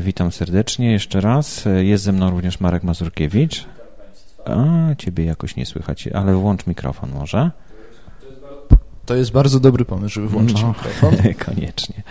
[0.00, 1.64] witam serdecznie jeszcze raz.
[1.80, 3.66] Jest ze mną również Marek Mazurkiewicz.
[4.44, 4.64] A,
[4.98, 7.50] ciebie jakoś nie słychać, ale włącz mikrofon może.
[9.06, 11.16] To jest bardzo dobry pomysł, żeby włączyć No, mikrofon.
[11.46, 12.02] Koniecznie.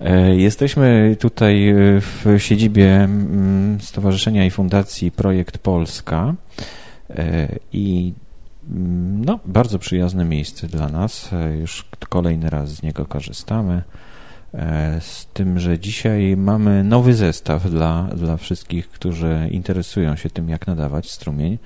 [0.00, 6.34] E, Jesteśmy tutaj w siedzibie mm, Stowarzyszenia i Fundacji Projekt Polska
[7.16, 8.12] E, i
[8.70, 11.32] mm, no, bardzo przyjazne miejsce dla nas.
[11.32, 13.82] E, Już kolejny raz z niego korzystamy.
[14.54, 20.48] E, Z tym, że dzisiaj mamy nowy zestaw dla, dla wszystkich, którzy interesują się tym,
[20.48, 21.58] jak nadawać strumień.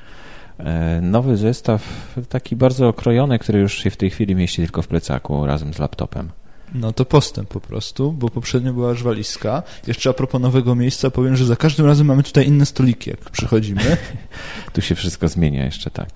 [0.58, 4.88] E, Nowy zestaw, taki bardzo okrojony, który już się w tej chwili mieści tylko w
[4.88, 6.30] plecaku razem z laptopem.
[6.74, 9.62] No to postęp po prostu, bo poprzednio była aż walizka.
[9.86, 13.30] Jeszcze a propos nowego miejsca powiem, że za każdym razem mamy tutaj inne stoliki, jak
[13.30, 13.96] przychodzimy.
[14.72, 16.10] Tu się wszystko zmienia jeszcze tak.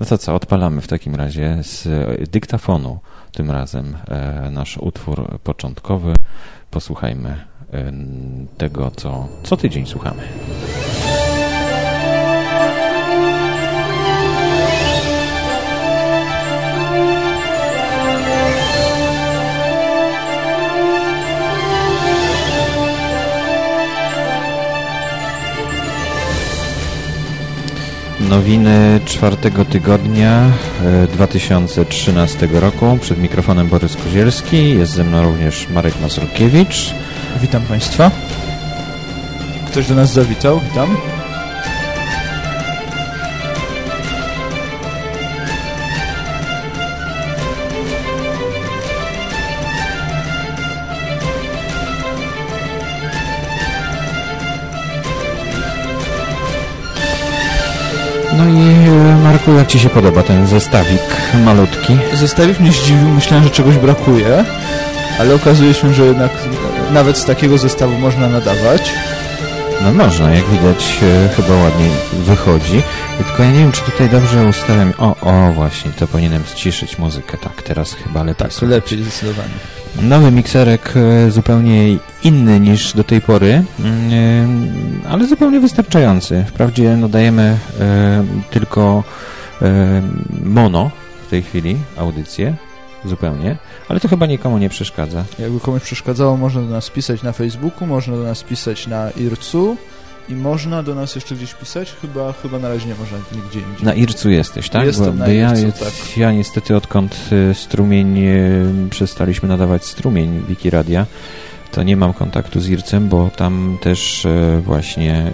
[0.00, 1.88] No to co, odpalamy w takim razie z
[2.30, 2.98] dyktafonu
[3.32, 6.14] tym razem e, nasz utwór początkowy.
[6.70, 7.28] Posłuchajmy
[7.72, 7.92] e,
[8.58, 10.22] tego, co co tydzień słuchamy.
[28.28, 30.50] Nowiny czwartego tygodnia
[30.84, 32.98] e, 2013 roku.
[33.00, 34.70] Przed mikrofonem Borys Kozielski.
[34.70, 36.94] Jest ze mną również Marek Mazurkiewicz.
[37.40, 38.10] Witam Państwa.
[39.66, 40.96] Ktoś do nas zawitał, witam.
[58.40, 61.02] No i e, Marku, jak Ci się podoba ten zestawik
[61.44, 61.98] malutki?
[62.14, 64.44] Zestawik mnie zdziwił, myślałem, że czegoś brakuje,
[65.18, 66.30] ale okazuje się, że jednak
[66.92, 68.92] nawet z takiego zestawu można nadawać.
[69.84, 72.82] No można, jak widać e, chyba ładnie wychodzi.
[73.18, 74.92] Tylko ja nie wiem, czy tutaj dobrze ustawiam.
[74.98, 77.38] O, o, właśnie, to powinienem ściszyć muzykę.
[77.38, 78.34] Tak, teraz chyba lepiej.
[78.34, 78.74] Tak, słychać.
[78.74, 79.54] lepiej zdecydowanie.
[80.02, 84.12] Nowy mikserek e, zupełnie inny niż do tej pory, mm,
[85.04, 86.44] e, ale zupełnie wystarczający.
[86.48, 89.04] Wprawdzie no, dajemy e, tylko
[90.44, 90.90] mono
[91.26, 92.54] w tej chwili, audycję,
[93.04, 93.56] zupełnie,
[93.90, 95.24] ale to chyba nikomu nie przeszkadza.
[95.38, 99.76] Jakby komuś przeszkadzało, można do nas pisać na Facebooku, można do nas pisać na IRC-u
[100.28, 101.96] i można do nas jeszcze gdzieś pisać.
[102.00, 103.86] Chyba, chyba na razie nie można nigdzie indziej.
[103.86, 104.86] Na Ircu jesteś, tak?
[104.86, 106.16] Jestem na ja, Ircu, tak.
[106.16, 107.16] ja niestety odkąd
[107.50, 108.30] e, strumień, e,
[108.90, 111.06] przestaliśmy nadawać strumień Wikiradia,
[111.72, 115.32] to nie mam kontaktu z Ircem, bo tam też e, właśnie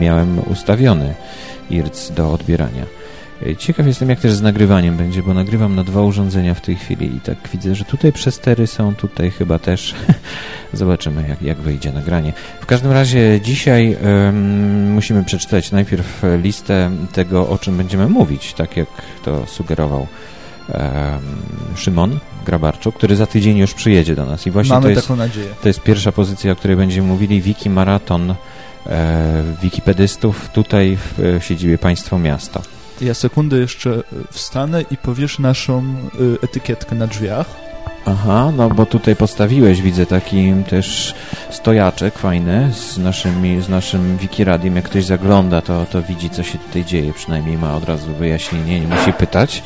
[0.00, 1.14] miałem ustawiony
[1.70, 2.86] Irc do odbierania.
[3.42, 6.76] E, Ciekaw jestem, jak też z nagrywaniem będzie, bo nagrywam na dwa urządzenia w tej
[6.76, 9.94] chwili i tak widzę, że tutaj przestery są, tutaj chyba też.
[10.72, 12.32] Zobaczymy, jak, jak wyjdzie nagranie.
[12.60, 13.96] W każdym razie dzisiaj
[14.94, 18.88] musimy przeczytać najpierw listę tego, o czym będziemy mówić, tak jak
[19.24, 20.06] to sugerował
[20.68, 21.20] em,
[21.76, 24.46] Szymon Grabarczuk, który za tydzień już przyjedzie do nas.
[24.46, 25.48] I właśnie Mamy to jest, taką nadzieję.
[25.62, 28.34] to jest pierwsza pozycja, o której będziemy mówili, Wiki Maraton
[28.86, 32.75] e, wikipedystów tutaj w, w siedzibie Państwo Miasto.
[33.00, 35.84] Ja sekundę jeszcze y, wstanę i powiesz naszą
[36.20, 37.46] y, etykietkę na drzwiach.
[38.06, 41.14] Aha, no bo tutaj postawiłeś, widzę taki też
[41.50, 44.76] stojaczek fajny z naszym, z naszym Wikiradiem.
[44.76, 47.12] Jak ktoś zagląda, to, to widzi, co się tutaj dzieje.
[47.12, 49.62] Przynajmniej ma od razu wyjaśnienie, nie musi pytać.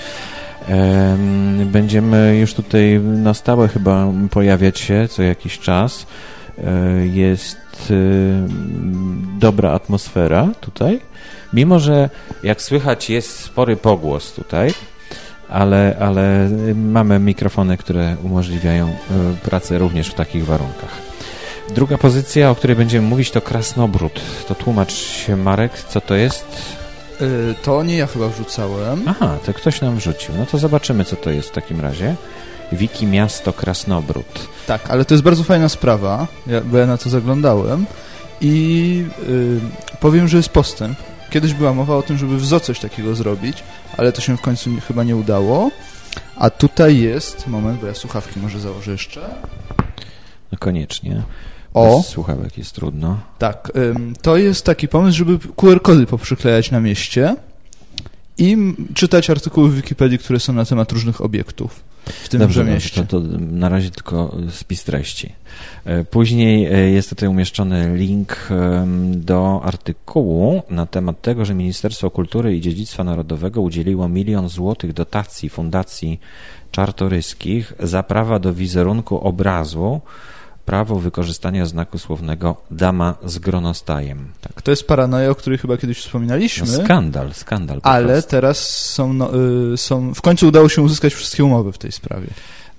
[0.69, 6.07] Em, Będziemy już tutaj na stałe chyba pojawiać się co jakiś czas.
[6.59, 7.07] E,
[7.81, 7.95] Jest e,
[9.39, 11.01] dobra atmosfera tutaj.
[11.53, 12.11] Mimo, że
[12.43, 14.75] jak słychać jest spory pogłos tutaj,
[15.49, 18.95] ale, ale mamy mikrofony, które umożliwiają e,
[19.43, 20.97] pracę również w takich warunkach.
[21.75, 24.21] Druga pozycja, o której będziemy mówić, to krasnobród.
[24.49, 26.47] To tłumacz się, Marek, co to jest?
[27.21, 29.03] Y, To nie ja chyba wrzucałem.
[29.07, 30.35] Aha, to ktoś nam wrzucił.
[30.39, 32.15] No to zobaczymy, co to jest w takim razie.
[32.73, 34.49] Wiki Miasto Krasnobród.
[34.67, 37.87] Tak, ale to jest bardzo fajna sprawa, ja, bo ja na to zaglądałem
[38.41, 39.61] i y,
[40.01, 40.99] powiem, że jest postęp.
[41.31, 43.63] Kiedyś była mowa o tym, żeby w ZO coś takiego zrobić,
[43.97, 45.71] ale to się w końcu nie, chyba nie udało.
[46.37, 49.21] A tutaj jest, moment, bo ja słuchawki może założę jeszcze.
[50.53, 51.23] No koniecznie.
[51.75, 53.19] O, Bez słuchawek jest trudno.
[53.39, 57.37] tak, ym, to jest taki pomysł, żeby QR-kody poprzyklejać na mieście
[58.39, 63.07] i czytać artykuły w Wikipedii, które są na temat różnych obiektów w tym Dobrze, mieście.
[63.07, 65.33] to, to na razie tylko spis treści.
[65.85, 68.49] E, Później e, jest tutaj umieszczony link
[69.11, 75.49] do artykułu na temat tego, że Ministerstwo Kultury i Dziedzictwa Narodowego udzieliło milion złotych dotacji
[75.49, 76.21] Fundacji
[76.71, 80.01] Czartoryskich za prawa do wizerunku obrazu
[80.71, 84.33] prawo wykorzystania znaku słownego dama z gronostajem.
[84.41, 86.67] Tak, to jest paranoja, o której chyba kiedyś wspominaliśmy.
[86.67, 87.81] No, skandal, skandal.
[87.83, 88.31] ale prostu.
[88.31, 89.31] teraz są, no,
[89.72, 92.27] y, są, w końcu udało się uzyskać wszystkie umowy w tej sprawie.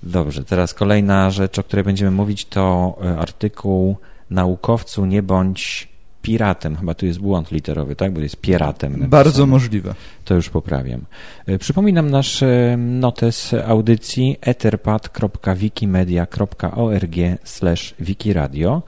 [0.02, 3.96] Dobrze, teraz kolejna rzecz, o której będziemy mówić, to e, artykuł
[4.30, 5.88] naukowcu nie bądź
[6.22, 6.76] piratem.
[6.76, 8.12] Chyba tu jest błąd literowy, tak?
[8.12, 8.92] Bo jest piratem.
[8.92, 9.08] Napisane.
[9.08, 9.94] Bardzo możliwe.
[10.24, 11.00] To już poprawiam.
[11.46, 12.44] E, przypominam nasz
[12.76, 17.16] notes audycji etherpad.wikimedia.org
[18.00, 18.82] wikiradio.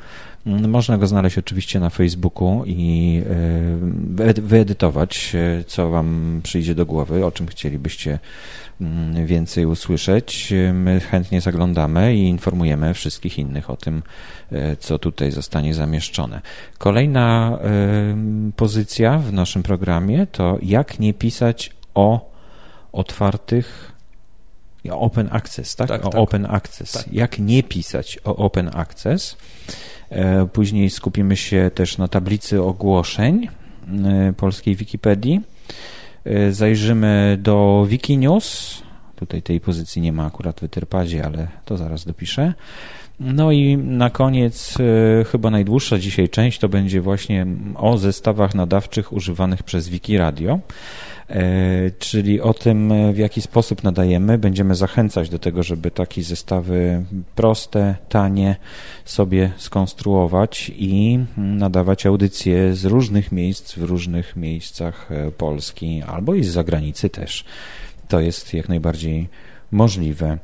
[0.46, 3.22] Mm, można go znaleźć oczywiście na Facebooku i
[4.36, 5.36] wyedytować,
[5.66, 8.18] co Wam przyjdzie do głowy, o czym chcielibyście
[8.80, 14.02] Mm, więcej usłyszeć, my chętnie zaglądamy i informujemy wszystkich innych o tym,
[14.52, 16.40] e, co tutaj zostanie zamieszczone.
[16.78, 17.58] Kolejna
[18.56, 22.30] pozycja w naszym programie to jak nie pisać o
[22.92, 23.92] otwartych
[24.90, 25.88] Open Access, tak?
[25.88, 26.20] tak o tak.
[26.20, 26.92] Open Access.
[26.92, 27.12] Tak.
[27.12, 29.36] Jak nie pisać o Open Access.
[30.14, 33.48] E, później skupimy się też na tablicy ogłoszeń
[34.04, 35.40] e, polskiej Wikipedii.
[36.24, 38.82] E, zajrzymy do Wikinews.
[39.16, 42.54] Tutaj tej pozycji nie ma akurat w Etherpadzie, ale to zaraz dopiszę.
[43.20, 44.78] No i na koniec,
[45.32, 50.54] chyba najdłuższa dzisiaj część to będzie właśnie o zestawach nadawczych używanych przez Wikiradio.
[50.54, 50.60] E,
[51.98, 54.38] czyli o tym, w jaki sposób nadajemy.
[54.38, 57.04] Będziemy zachęcać do tego, żeby takie zestawy
[57.34, 58.56] proste, tanie
[59.04, 66.44] sobie skonstruować i nadawać audycje z różnych miejsc, w różnych miejscach e, Polski albo i
[66.44, 67.44] z zagranicy też.
[68.08, 69.28] To jest jak najbardziej
[69.70, 70.38] możliwe.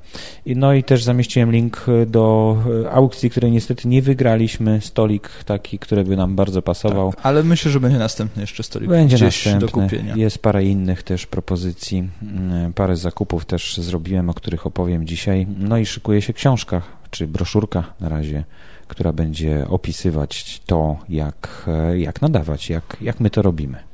[0.47, 4.81] No i też zamieściłem link do e, aukcji, której niestety nie wygraliśmy.
[4.81, 7.13] Stolik taki, który by nam bardzo pasował.
[7.13, 9.67] Tak, ale myślę, że będzie następny jeszcze stolik będzie gdzieś następny.
[9.67, 10.17] do kupienia.
[10.17, 12.09] Jest parę innych też propozycji.
[12.23, 15.47] Mm, parę zakupów też zrobiłem, o których opowiem dzisiaj.
[15.59, 18.45] No i szykuje się książka, czy broszurka na razie,
[18.89, 23.90] która będzie opisywać to, jak, e, jak nadawać, jak, jak my to robimy.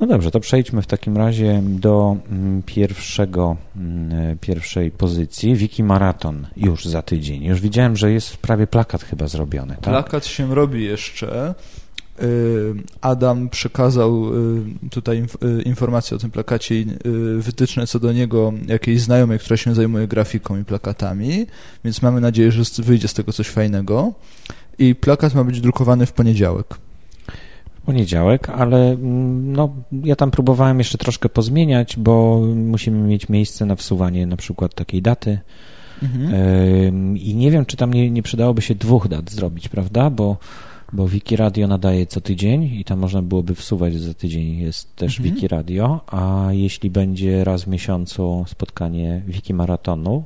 [0.00, 5.56] No dobrze, to przejdźmy w takim razie do mm, pierwszego, mm, pierwszej pozycji.
[5.56, 7.44] Wiki Maraton już za tydzień.
[7.44, 9.74] Już widziałem, że jest prawie plakat chyba zrobiony.
[9.74, 9.80] Tak?
[9.80, 11.54] Plakat się robi jeszcze.
[12.22, 15.24] Y, Adam przekazał y, tutaj
[15.58, 16.86] y, informacje o tym plakacie i
[17.38, 21.46] wytyczne co do niego jakiejś znajomej, która się zajmuje grafiką i plakatami,
[21.84, 24.12] więc mamy nadzieję, że wyjdzie z tego coś fajnego.
[24.78, 26.66] I plakat ma być drukowany w poniedziałek
[27.88, 29.74] poniedziałek, ale mm, no,
[30.04, 35.02] ja tam próbowałem jeszcze troszkę pozmieniać, bo musimy mieć miejsce na wsuwanie na przykład takiej
[35.02, 35.38] daty.
[36.02, 37.16] Mhm.
[37.16, 40.10] I nie wiem, czy tam nie, nie przydałoby się dwóch dat zrobić, prawda?
[40.10, 40.36] Bo,
[40.92, 45.18] bo Wiki Radio nadaje co tydzień i tam można byłoby wsuwać, za tydzień jest też
[45.18, 45.34] mhm.
[45.34, 50.24] Wiki Radio, a jeśli będzie raz w miesiącu spotkanie Wiki Maratonu,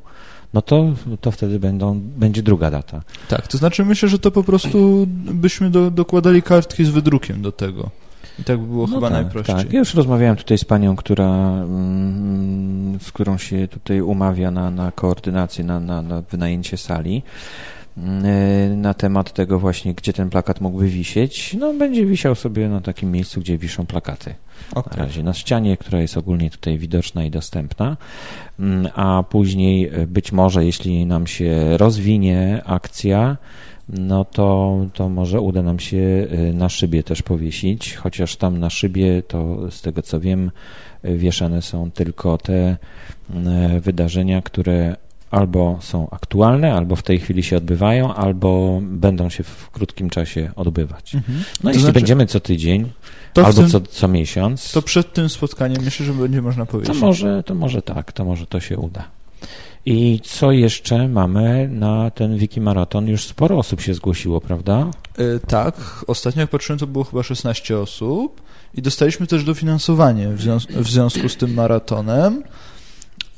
[0.54, 3.02] no to, to wtedy będą, będzie druga data.
[3.28, 7.52] Tak, to znaczy myślę, że to po prostu byśmy do, dokładali kartki z wydrukiem do
[7.52, 7.90] tego.
[8.38, 9.56] I tak by było no chyba tak, najprościej.
[9.56, 11.28] Tak, ja już rozmawiałem tutaj z panią, która,
[11.62, 17.22] mm, z którą się tutaj umawia na, na koordynację, na, na, na wynajęcie sali
[18.76, 21.56] na temat tego właśnie, gdzie ten plakat mógłby wisieć.
[21.58, 24.34] No, będzie wisiał sobie na takim miejscu, gdzie wiszą plakaty.
[24.74, 24.96] Okay.
[24.96, 27.96] Na razie na ścianie, która jest ogólnie tutaj widoczna i dostępna,
[28.60, 33.36] mm, a później e, być może, jeśli nam się rozwinie akcja,
[33.88, 38.70] no to, to może uda nam się e, na szybie też powiesić, chociaż tam na
[38.70, 40.50] szybie to z tego co wiem
[41.04, 42.76] wieszane są tylko te
[43.80, 44.96] wydarzenia, które
[45.32, 50.50] albo są aktualne, albo w tej chwili się odbywają, albo będą się w krótkim czasie
[50.56, 51.14] odbywać.
[51.14, 51.38] Mhm.
[51.38, 52.90] No to jeśli znaczy, będziemy co tydzień,
[53.36, 54.72] albo tym, co, co miesiąc.
[54.72, 56.94] To przed tym spotkaniem myślę, że będzie można powiedzieć.
[56.94, 59.04] To może, to może tak, to może to się uda.
[59.86, 63.08] I co jeszcze mamy na ten Wiki Maraton?
[63.08, 64.90] Już sporo osób się zgłosiło, prawda?
[65.18, 68.42] Yy, tak, ostatnio jak patrzyłem, to było chyba 16 osób
[68.74, 72.42] i dostaliśmy też dofinansowanie w, związ w związku z tym maratonem.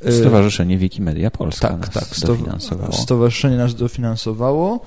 [0.06, 2.92] Y, Stowarzyszenie Wikimedia Polska tak, nas tak, dofinansowało.
[2.92, 4.80] Stowarzyszenie nas dofinansowało.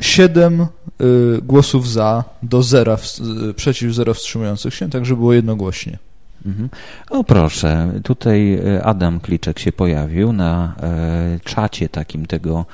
[0.00, 0.66] Siedem y,
[1.42, 2.96] głosów za do zera,
[3.50, 5.98] y, przeciw zero wstrzymujących się, także było jednogłośnie.
[6.46, 6.68] Mhm.
[7.10, 10.74] O proszę, tutaj Adam Kliczek się pojawił na
[11.44, 12.64] czacie takim tego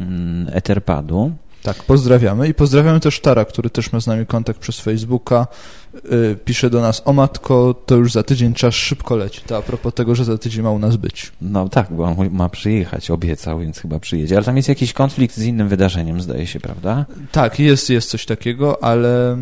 [0.00, 1.32] mm, Etherpadu.
[1.64, 5.46] Tak, pozdrawiamy i pozdrawiamy też Tara, który też ma z nami kontakt przez Facebooka.
[5.94, 9.40] Yy, pisze do nas, o matko, to już za tydzień czas szybko leci.
[9.46, 11.32] To a propos tego, że za tydzień ma u nas być.
[11.40, 14.36] No tak, bo on ma przyjechać, obiecał, więc chyba przyjedzie.
[14.36, 17.06] Ale tam jest jakiś konflikt z innym wydarzeniem, zdaje się, prawda?
[17.32, 19.36] Tak, jest, jest coś takiego, ale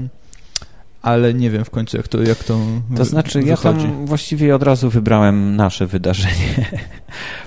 [1.03, 2.59] ale nie wiem w końcu, jak to jak to
[2.97, 3.49] To znaczy, wychodzi.
[3.49, 6.67] ja tam właściwie od razu wybrałem nasze wydarzenie.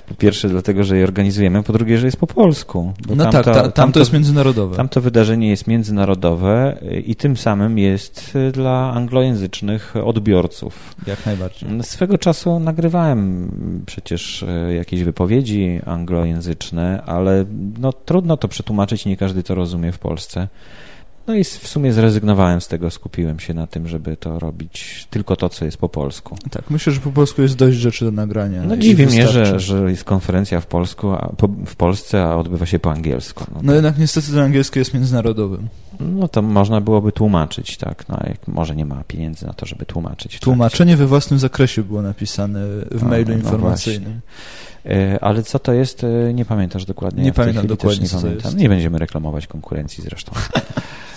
[0.08, 2.92] Po pierwsze, dlatego, że je organizujemy, po drugie, że jest po polsku.
[3.08, 4.76] No tamto, tak, ta, tam to jest międzynarodowe.
[4.76, 10.94] Tamto wydarzenie jest międzynarodowe i tym samym jest dla anglojęzycznych odbiorców.
[11.06, 11.68] Jak najbardziej.
[11.82, 13.50] Swego czasu nagrywałem
[13.86, 17.44] przecież e, jakieś wypowiedzi anglojęzyczne, ale
[17.78, 20.48] no, trudno to przetłumaczyć, nie każdy to rozumie w Polsce.
[21.26, 25.36] No i w sumie zrezygnowałem z tego, skupiłem się na tym, żeby to robić tylko
[25.36, 26.36] to, co jest po polsku.
[26.50, 28.62] Tak, myślę, że po polsku jest dość rzeczy do nagrania.
[28.62, 32.66] No dziwi mnie, że, że jest konferencja w, Polsku, a, po, w Polsce, a odbywa
[32.66, 33.44] się po angielsku.
[33.54, 35.68] No, no jednak niestety ten angielski jest międzynarodowym.
[36.00, 39.86] No to można byłoby tłumaczyć, tak, no, jak może nie ma pieniędzy na to, żeby
[39.86, 40.40] tłumaczyć.
[40.40, 44.20] Tłumaczenie we własnym zakresie było napisane w no, mailu no informacyjnym.
[44.84, 44.90] No
[45.20, 47.22] ale co to jest, e, nie pamiętasz dokładnie.
[47.22, 48.52] Nie pamiętam dokładnie, nie pamiętam.
[48.52, 48.58] to.
[48.58, 50.32] Nie będziemy reklamować konkurencji zresztą.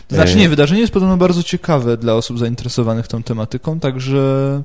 [0.10, 4.62] Znaczy nie, wydarzenie jest podobno bardzo ciekawe dla osób zainteresowanych tą tematyką, także...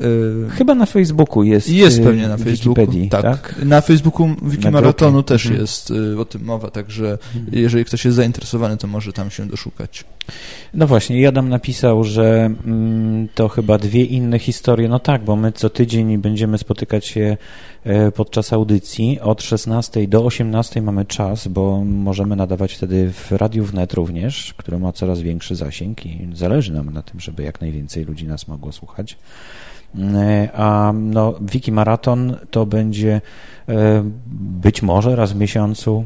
[0.00, 3.22] Yy, Chyba na Facebooku jest Jest pewnie na Facebooku, tak.
[3.22, 3.54] tak.
[3.64, 5.60] Na Facebooku Wikimaratonu też mhm.
[5.60, 7.46] jest y, o tym mowa, także mhm.
[7.52, 10.04] jeżeli ktoś jest zainteresowany, to może tam się doszukać.
[10.74, 14.88] No właśnie, Jadam napisał, że mm, to chyba dwie inne historie.
[14.88, 17.36] No tak, bo my co tydzień będziemy spotykać się
[17.84, 19.20] e, podczas audycji.
[19.20, 24.78] Od 16 do 18 mamy czas, bo możemy nadawać wtedy w Radiu Wnet również, które
[24.78, 28.72] ma coraz większy zasięg i zależy nam na tym, żeby jak najwięcej ludzi nas mogło
[28.72, 29.16] słuchać.
[30.14, 33.20] E, a no, Wiki Maraton to będzie
[33.68, 34.02] e,
[34.60, 36.04] być może raz w miesiącu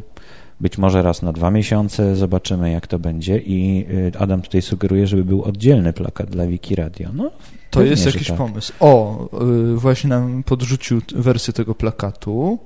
[0.62, 5.06] być może raz na dwa miesiące, zobaczymy jak to będzie i y, Adam tutaj sugeruje,
[5.06, 7.08] żeby był oddzielny plakat dla Wiki Radio.
[7.14, 7.30] No,
[7.70, 8.36] to jest jakiś tak.
[8.36, 8.72] pomysł.
[8.80, 9.28] O,
[9.72, 12.58] y, właśnie nam podrzucił wersję tego plakatu.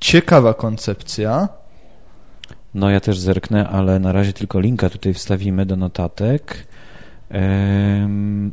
[0.00, 1.48] Ciekawa koncepcja.
[2.74, 6.66] No ja też zerknę, ale na razie tylko linka tutaj wstawimy do notatek.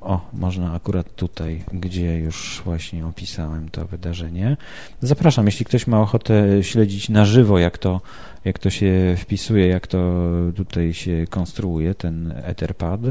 [0.02, 4.58] O, można akurat tutaj, gdzie już właśnie opisałem to wydarzenie.
[5.02, 8.02] Zapraszam, jeśli ktoś ma ochotę śledzić na żywo, jak to,
[8.46, 10.24] jak to się wpisuje, jak to
[10.56, 13.02] tutaj się konstruuje, ten Etherpad,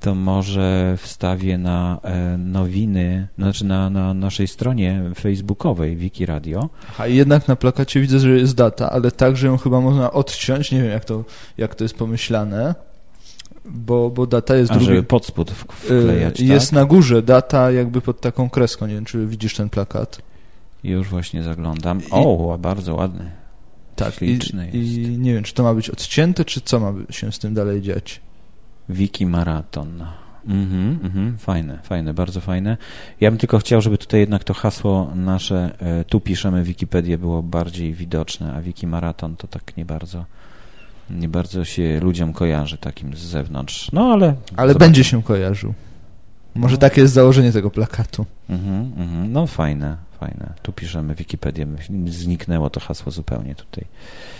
[0.00, 6.68] to może wstawię na e, nowiny, znaczy na, na naszej stronie facebookowej Wiki Radio.
[6.98, 10.82] A jednak na plakacie widzę, że jest data, ale także ją chyba można odciąć, nie
[10.82, 11.24] wiem jak to,
[11.58, 12.74] jak to jest pomyślane
[13.64, 14.86] bo, bo data jest A, drugi...
[14.86, 16.72] żeby pod spód wklejać, y, Jest tak?
[16.72, 20.18] na górze data jakby pod taką kreską, nie wiem, czy widzisz ten plakat.
[20.84, 22.00] Już właśnie zaglądam.
[22.10, 23.30] O, bardzo ładny.
[23.96, 24.38] Tak, i,
[24.72, 27.82] i, nie wiem, czy to ma być odcięte, czy co ma się z tym dalej
[27.82, 28.20] dziać.
[28.88, 30.04] Wiki Maraton.
[30.46, 32.76] Mhm, mhm, fajne, fajne, bardzo fajne.
[33.20, 37.42] Ja bym tylko chciał, żeby tutaj jednak to hasło nasze, e, tu piszemy Wikipedię, było
[37.42, 40.24] bardziej widoczne, a Wiki Maraton to tak nie bardzo
[41.10, 43.92] nie bardzo się ludziom kojarzy takim z zewnątrz.
[43.92, 44.26] No ale.
[44.26, 44.78] Ale zobaczymy.
[44.78, 45.74] będzie się kojarzył.
[46.54, 46.80] Może no.
[46.80, 48.26] takie jest założenie tego plakatu.
[48.50, 49.32] Mhm, mhm.
[49.32, 50.52] No fajne, fajne.
[50.62, 51.66] Tu piszemy Wikipedię.
[52.06, 53.84] Zniknęło to hasło zupełnie tutaj.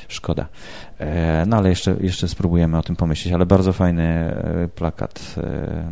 [0.08, 0.46] Szkoda.
[0.98, 5.34] E, no ale jeszcze, jeszcze spróbujemy o tym pomyśleć, ale bardzo fajny e, plakat.
[5.36, 5.90] E,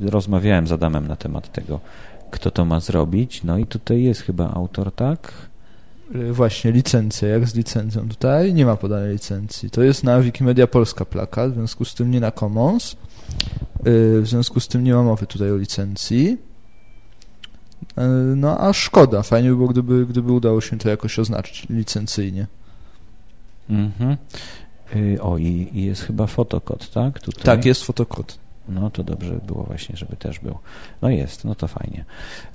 [0.00, 1.80] rozmawiałem z Adamem na temat tego,
[2.30, 3.44] kto to ma zrobić.
[3.44, 5.32] No i tutaj jest chyba autor, tak?
[6.14, 8.08] Y, właśnie, licencja, jak z licencją.
[8.08, 9.70] Tutaj nie ma podanej licencji.
[9.70, 12.92] To jest na Wikimedia Polska plakat, w związku z tym nie na Commons.
[12.92, 12.96] Y,
[14.22, 16.38] w związku z tym nie ma mowy tutaj o licencji.
[17.98, 18.02] Y,
[18.36, 22.46] no a szkoda, fajnie by było, gdyby, gdyby udało się to jakoś oznaczyć licencyjnie.
[23.70, 24.16] Mhm.
[25.20, 27.20] O, i, i jest chyba fotokod, tak?
[27.20, 27.44] Tutaj?
[27.44, 28.38] Tak, jest fotokod.
[28.68, 30.58] No to dobrze by było właśnie, żeby też był.
[31.02, 32.04] No jest, no to fajnie.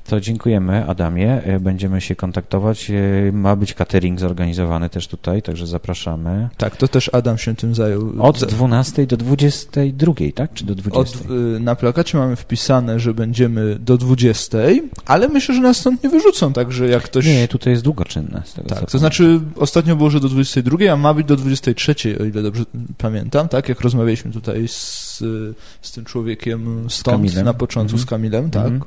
[0.07, 1.43] To dziękujemy Adamie.
[1.43, 2.91] E, będziemy się kontaktować.
[2.91, 6.49] E, ma być catering zorganizowany też tutaj, także zapraszamy.
[6.57, 8.13] Tak, to też Adam się tym zajął.
[8.19, 10.53] Od 12 do 22, tak?
[10.53, 11.19] Czy do 20?
[11.19, 14.57] Od, y, na plakacie mamy wpisane, że będziemy do 20,
[15.05, 17.25] ale myślę, że nas stąd nie wyrzucą, także jak ktoś...
[17.25, 18.41] Nie, tutaj jest długoczynne.
[18.45, 21.95] Z tego tak, to znaczy ostatnio było, że do 22, a ma być do 23,
[22.19, 22.63] o ile dobrze
[22.97, 23.69] pamiętam, tak?
[23.69, 25.17] Jak rozmawialiśmy tutaj z,
[25.81, 28.65] z tym człowiekiem stąd na początku, z Kamilem, tak?
[28.65, 28.83] Mhm.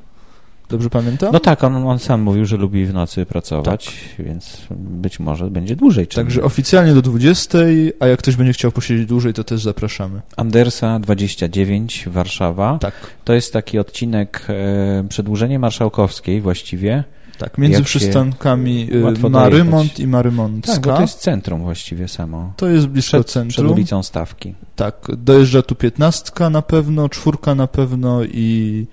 [0.68, 1.32] Dobrze pamiętam?
[1.32, 4.26] No tak, on, on sam mówił, że lubi w nocy pracować, tak.
[4.26, 6.06] więc być może będzie dłużej.
[6.06, 7.58] Także oficjalnie do 20,
[8.00, 10.20] a jak ktoś będzie chciał posiedzieć dłużej, to też zapraszamy.
[10.36, 12.78] Andersa 29, Warszawa.
[12.78, 12.94] Tak.
[13.24, 17.04] To jest taki odcinek e, przedłużenie marszałkowskiej właściwie.
[17.38, 18.88] Tak, między przystankami
[19.24, 20.72] y, Marymont i Marymontka.
[20.72, 22.52] Tak, bo to jest centrum właściwie samo.
[22.56, 23.66] To jest blisko przed, centrum.
[23.66, 24.54] Przed ulicą Stawki.
[24.76, 28.86] Tak, dojeżdża tu piętnastka na pewno, czwórka na pewno i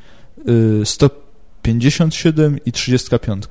[0.82, 3.44] y, 157 i 35.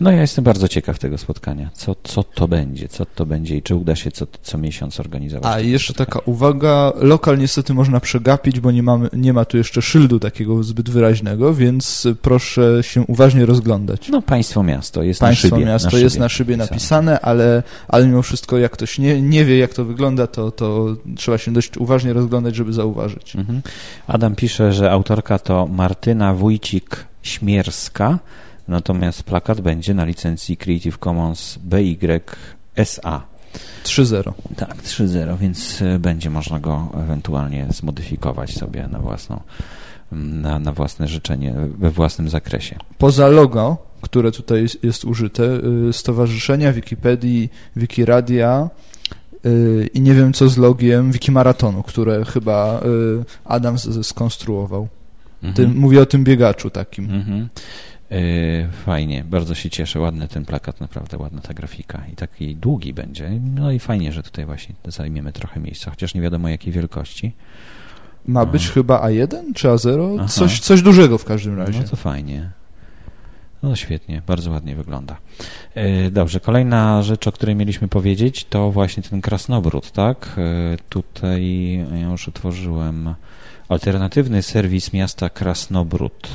[0.00, 1.70] No ja jestem bardzo ciekaw tego spotkania.
[1.74, 2.88] Co, co to będzie?
[2.88, 5.56] Co to będzie i czy uda się co, co miesiąc organizować?
[5.56, 6.06] A jeszcze spotkanie.
[6.06, 10.62] taka uwaga, lokal niestety można przegapić, bo nie, mamy, nie ma tu jeszcze szyldu takiego
[10.62, 14.08] zbyt wyraźnego, więc proszę się uważnie rozglądać.
[14.08, 15.66] No państwo miasto jest państwo na szybie.
[15.66, 19.58] miasto na jest na szybie napisane, ale, ale mimo wszystko jak ktoś nie, nie wie
[19.58, 23.36] jak to wygląda, to, to trzeba się dość uważnie rozglądać, żeby zauważyć.
[23.36, 23.62] Mhm.
[24.06, 28.18] Adam pisze, że autorka to Martyna Wójcik-Śmierska,
[28.68, 33.22] natomiast plakat będzie na licencji Creative Commons BYSA.
[33.84, 34.32] 3.0.
[34.56, 39.40] Tak, 3.0, więc e, będzie można go ewentualnie zmodyfikować sobie na własną
[40.12, 42.76] na, na własne życzenie, we własnym zakresie.
[42.98, 48.70] Poza logo, które tutaj jest, jest użyte, y, stowarzyszenia, Wikipedii, Wikiradia,
[49.46, 54.88] y, i nie wiem co z logiem Wikimaratonu, które chyba y, Adam skonstruował.
[55.42, 55.54] Mhm.
[55.54, 57.04] Tym, mówię o tym biegaczu takim.
[57.04, 57.48] Mhm.
[58.10, 60.00] Yy, fajnie, bardzo się cieszę.
[60.00, 62.02] Ładny ten plakat, naprawdę ładna ta grafika.
[62.12, 63.30] I taki długi będzie.
[63.54, 67.32] No i fajnie, że tutaj właśnie zajmiemy trochę miejsca, chociaż nie wiadomo jakiej wielkości.
[68.26, 68.72] Ma być no.
[68.72, 70.28] chyba A1 czy A0?
[70.28, 71.78] Coś, coś dużego w każdym razie.
[71.78, 72.50] No to fajnie.
[73.62, 75.16] No świetnie, bardzo ładnie wygląda.
[75.74, 80.36] Yy, dobrze, kolejna rzecz, o której mieliśmy powiedzieć, to właśnie ten krasnobród, tak?
[80.36, 83.14] Yy, tutaj ja już otworzyłem
[83.68, 86.28] alternatywny serwis miasta Krasnobród.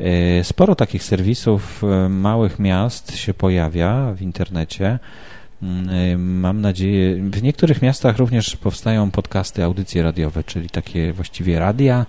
[0.00, 4.98] E, sporo takich serwisów e, małych miast się pojawia w internecie.
[5.62, 11.58] Mm, e, mam nadzieję, w niektórych miastach również powstają podcasty, audycje radiowe, czyli takie właściwie
[11.58, 12.06] radia,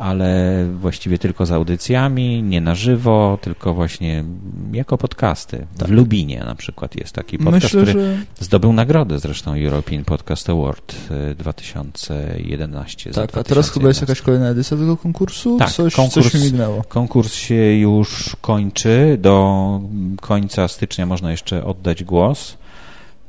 [0.00, 4.24] ale właściwie tylko z audycjami, nie na żywo, tylko właśnie
[4.72, 5.66] jako podcasty.
[5.78, 5.88] Tak.
[5.88, 8.16] W Lubinie na przykład jest taki podcast, Myślę, który że...
[8.40, 10.96] zdobył nagrodę zresztą European Podcast Award
[11.36, 13.10] 2011.
[13.10, 15.58] Tak, a teraz chyba jest jakaś kolejna edycja tego konkursu?
[15.58, 16.82] Tak, coś, konkurs, coś mi mignęło.
[16.88, 19.18] Konkurs się już kończy.
[19.20, 19.80] Do
[20.20, 22.56] końca stycznia można jeszcze oddać głos.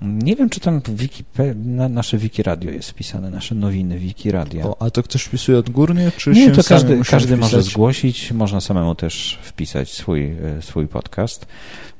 [0.01, 1.23] Nie wiem, czy tam wiki,
[1.55, 4.63] na nasze Wiki Radio jest wpisane, nasze nowiny Wiki Radio.
[4.67, 8.95] O, a to ktoś wpisuje odgórnie, czy Nie, to każdy, każdy może zgłosić, można samemu
[8.95, 11.45] też wpisać swój, e, swój podcast.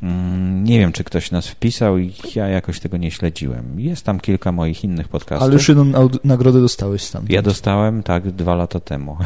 [0.02, 3.80] Mm, nie wiem, czy ktoś nas wpisał i ja jakoś tego nie śledziłem.
[3.80, 5.44] Jest tam kilka moich innych podcastów.
[5.44, 7.26] Ale już jedną nagrodę dostałeś tam.
[7.30, 9.18] Ja dostałem, tak, dwa lata temu.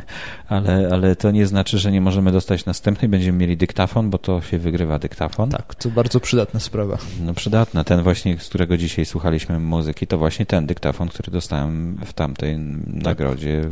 [0.48, 3.08] ale, ale to nie znaczy, że nie możemy dostać następnej.
[3.08, 5.50] Będziemy mieli dyktafon, bo to się wygrywa dyktafon.
[5.50, 6.98] Tak, to bardzo przydatna sprawa.
[7.20, 7.84] No przydatna.
[7.84, 12.54] Ten właśnie, z którego dzisiaj słuchaliśmy muzyki, to właśnie ten dyktafon, który dostałem w tamtej
[12.54, 13.04] tak.
[13.04, 13.68] nagrodzie,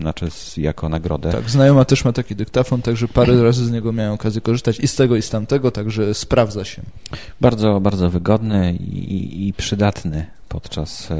[0.00, 1.32] znaczy jako nagrodę.
[1.32, 4.88] Tak, znajoma też ma taki dyktafon, także parę razy z niego miałem okazję korzystać i
[4.88, 6.82] z tego, i z tamtego, tak także sprawdza się.
[7.40, 11.14] Bardzo, bardzo wygodny i, i przydatny podczas e,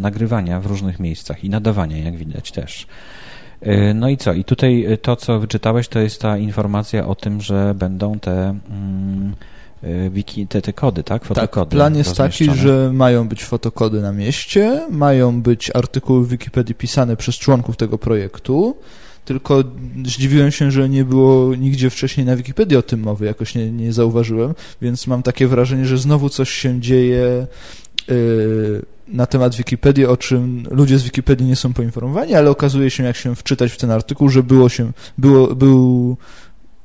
[0.00, 2.86] nagrywania w różnych miejscach i nadawania, jak widać też.
[3.60, 4.32] E, no i co?
[4.32, 8.58] I tutaj e, to, co wyczytałeś, to jest ta informacja o tym, że będą te.
[8.70, 9.34] Mm,
[10.10, 11.24] wiki, te, te kody, tak?
[11.24, 16.28] Fotokody tak, plan jest taki, że mają być fotokody na mieście, mają być artykuły w
[16.28, 18.76] Wikipedii pisane przez członków tego projektu,
[19.24, 19.64] tylko
[20.06, 23.92] zdziwiłem się, że nie było nigdzie wcześniej na Wikipedii o tym mowy, jakoś nie, nie
[23.92, 27.46] zauważyłem, więc mam takie wrażenie, że znowu coś się dzieje
[28.08, 33.04] yy, na temat Wikipedii, o czym ludzie z Wikipedii nie są poinformowani, ale okazuje się,
[33.04, 36.16] jak się wczytać w ten artykuł, że było się, było, był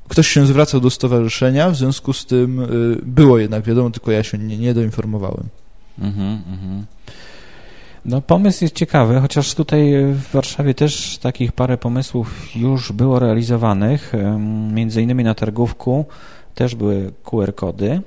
[0.08, 4.22] ktoś się zwracał do stowarzyszenia, w związku z tym yy, było jednak wiadomo, tylko ja
[4.22, 5.44] się nie, nie doinformowałem.
[5.98, 6.86] Mhm, mhm.
[8.04, 14.12] No pomysł jest ciekawy, chociaż tutaj w Warszawie też takich parę pomysłów już było realizowanych.
[14.72, 16.04] Między innymi na targówku
[16.54, 18.00] też były QR-kody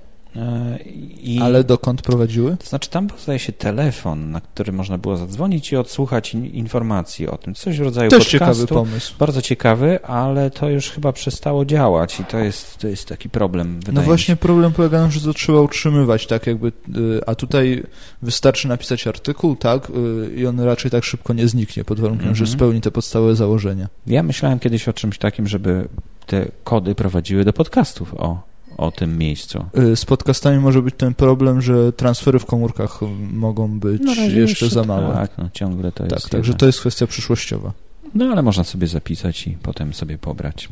[1.24, 2.58] i, Ale dokąd prowadziły?
[2.58, 7.28] To znaczy tam zdaje się telefon, na który można było zadzwonić i odsłuchać in, informacji
[7.28, 7.54] o tym.
[7.54, 8.32] Coś w rodzaju Też podcastu.
[8.32, 9.15] ciekawy pomysł.
[9.19, 13.80] Bardzo ciekawy, ale to już chyba przestało działać i to jest, to jest taki problem.
[13.93, 16.72] No właśnie problem polega na tym, że to trzeba utrzymywać, tak jakby, y,
[17.26, 17.84] a tutaj
[18.22, 22.34] wystarczy napisać artykuł, tak, y, i on raczej tak szybko nie zniknie, pod warunkiem, mm
[22.34, 22.38] -hmm.
[22.38, 22.58] że mhm.
[22.60, 23.88] spełni te podstawowe założenia.
[24.08, 25.88] Ja myślałem kiedyś o czymś takim, żeby
[26.26, 29.65] te kody prowadziły do podcastów, o o tym miejscu.
[29.77, 32.99] Y, z podcastami może być ten problem, że transfery w komórkach
[33.33, 35.13] mogą być no, jeszcze, jeszcze za małe.
[35.13, 36.15] Tak, no, ciągle to jest.
[36.15, 37.71] Tak, także to jest kwestia przyszłościowa.
[38.15, 40.69] No ale można sobie zapisać i potem sobie pobrać.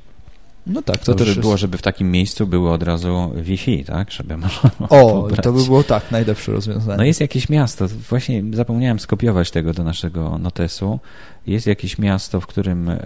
[0.67, 3.85] No tak, to, to też żeby było, żeby w takim miejscu było od razu Wi-Fi,
[3.85, 4.11] tak?
[4.11, 5.43] Żeby można O, pobrać.
[5.43, 6.97] to by było tak, najlepsze rozwiązanie.
[6.97, 10.99] No jest jakieś miasto, właśnie zapomniałem skopiować tego do naszego notesu.
[11.47, 12.99] Jest jakieś miasto, w którym e,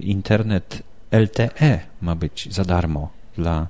[0.00, 3.66] internet LTE ma być za darmo dla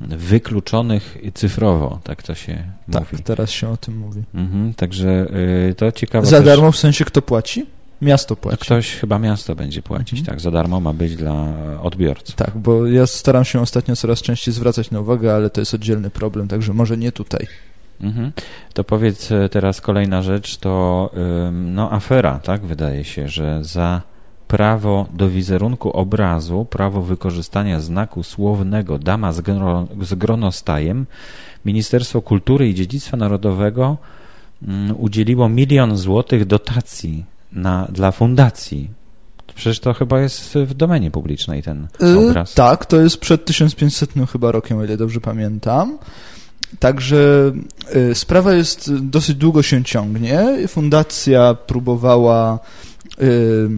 [0.00, 3.16] wykluczonych cyfrowo, tak to się tak, mówi.
[3.16, 4.22] Tak, teraz się o tym mówi.
[4.34, 5.26] Mhm, także
[5.70, 6.26] y, to ciekawe.
[6.26, 6.46] Za też...
[6.46, 7.66] darmo w sensie kto płaci?
[8.02, 8.58] Miasto płaci.
[8.58, 10.26] ktoś chyba miasto będzie płacić, mhm.
[10.26, 10.40] tak.
[10.40, 11.44] Za darmo ma być dla
[11.82, 12.34] odbiorców.
[12.34, 16.10] Tak, bo ja staram się ostatnio coraz częściej zwracać na uwagę, ale to jest oddzielny
[16.10, 17.46] problem, także może nie tutaj.
[18.00, 18.32] Mhm.
[18.74, 21.10] To powiedz e, teraz kolejna rzecz, to
[21.52, 22.66] no afera, tak?
[22.66, 24.02] Wydaje się, że za
[24.48, 31.06] prawo do wizerunku obrazu, prawo wykorzystania znaku słownego dama z, gro, z gronostajem,
[31.64, 33.96] Ministerstwo Kultury i Dziedzictwa Narodowego
[34.62, 38.90] mm, udzieliło milion złotych dotacji na, dla fundacji.
[39.54, 42.50] Przecież to chyba jest w domenie publicznej ten y, obraz.
[42.50, 45.98] Yy, tak, to jest przed 1500 chyba rokiem, o ile dobrze pamiętam.
[46.78, 47.52] Także
[47.96, 50.46] y, sprawa jest dosyć długo się ciągnie.
[50.68, 52.58] Fundacja próbowała
[53.22, 53.68] y,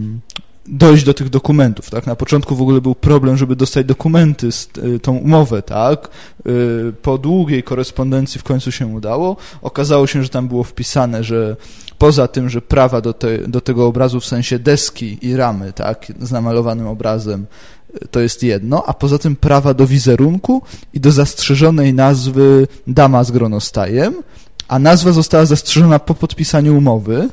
[0.69, 2.07] dojść do tych dokumentów, tak?
[2.07, 6.09] Na początku w ogóle był problem, żeby dostać dokumenty, z, y, tą umowę, tak?
[6.47, 9.37] Y, po długiej korespondencji w końcu się udało.
[9.61, 11.55] Okazało się, że tam było wpisane, że
[11.97, 16.05] poza tym, że prawa do, te, do tego obrazu w sensie deski i ramy, tak?
[16.19, 17.45] Z namalowanym obrazem
[17.95, 20.61] y, to jest jedno, a poza tym prawa do wizerunku
[20.93, 24.13] i do zastrzeżonej nazwy dama z gronostajem,
[24.67, 27.29] a nazwa została zastrzeżona po podpisaniu umowy,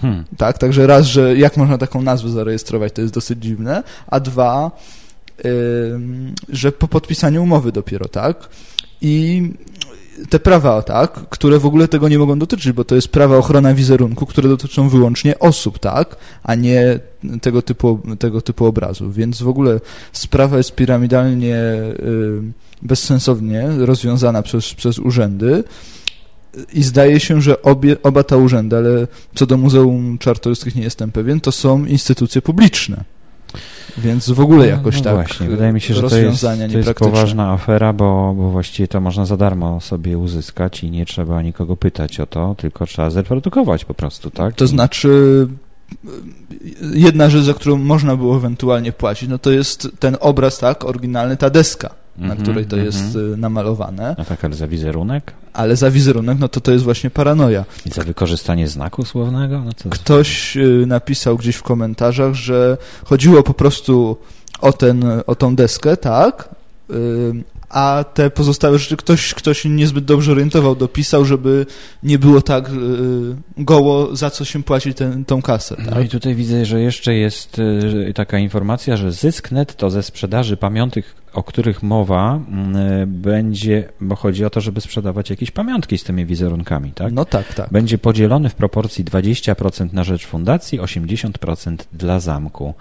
[0.00, 0.24] Hmm.
[0.36, 4.70] Tak, także raz, że jak można taką nazwę zarejestrować, to jest dosyć dziwne, a dwa,
[5.44, 5.50] yy,
[6.48, 8.48] że po podpisaniu umowy dopiero, tak?
[9.00, 9.42] I
[10.30, 13.74] te prawa, tak, które w ogóle tego nie mogą dotyczyć, bo to jest prawa ochrona
[13.74, 16.98] wizerunku, które dotyczą wyłącznie osób, tak, a nie
[17.40, 19.14] tego typu, tego typu obrazów.
[19.14, 19.80] Więc w ogóle
[20.12, 22.42] sprawa jest piramidalnie yy,
[22.82, 25.64] bezsensownie rozwiązana przez, przez urzędy
[26.72, 31.12] i zdaje się, że obie, oba te urzędy, ale co do Muzeum Czartoryskich nie jestem
[31.12, 33.04] pewien, to są instytucje publiczne.
[33.98, 36.40] Więc w ogóle no, jakoś no tak właśnie, wydaje mi się, że to jest,
[36.72, 41.06] to jest poważna afera, bo, bo właściwie to można za darmo sobie uzyskać i nie
[41.06, 44.54] trzeba nikogo pytać o to, tylko trzeba zreprodukować po prostu, tak?
[44.54, 45.08] To znaczy
[46.94, 51.36] jedna rzecz, za którą można było ewentualnie płacić, no to jest ten obraz, tak, oryginalny,
[51.36, 52.94] ta deska na mm -hmm, której to mm -hmm.
[52.94, 54.14] jest y, namalowane.
[54.18, 55.32] No tak, ale za wizerunek?
[55.52, 57.64] Ale za wizerunek, no to to jest właśnie paranoja.
[57.86, 59.62] I za wykorzystanie znaku słownego?
[59.64, 59.90] No to...
[59.90, 64.16] Ktoś y, napisał gdzieś w komentarzach, że chodziło po prostu
[64.60, 66.48] o, ten, o tą deskę, tak,
[66.90, 71.66] y, a te pozostałe rzeczy ktoś, ktoś niezbyt dobrze orientował, dopisał, żeby
[72.02, 72.70] nie było tak
[73.58, 75.76] goło, za co się płaci ten, tą kasę.
[75.76, 75.94] Tak?
[75.94, 77.60] No i tutaj widzę, że jeszcze jest
[78.14, 81.04] taka informacja, że zysk netto ze sprzedaży pamiątek
[81.36, 86.26] o których mowa mm, będzie, bo chodzi o to, żeby sprzedawać jakieś pamiątki z tymi
[86.26, 87.12] wizerunkami, tak?
[87.12, 87.70] No tak, tak.
[87.70, 92.74] Będzie podzielony w proporcji 20% na rzecz fundacji, 80% dla zamku.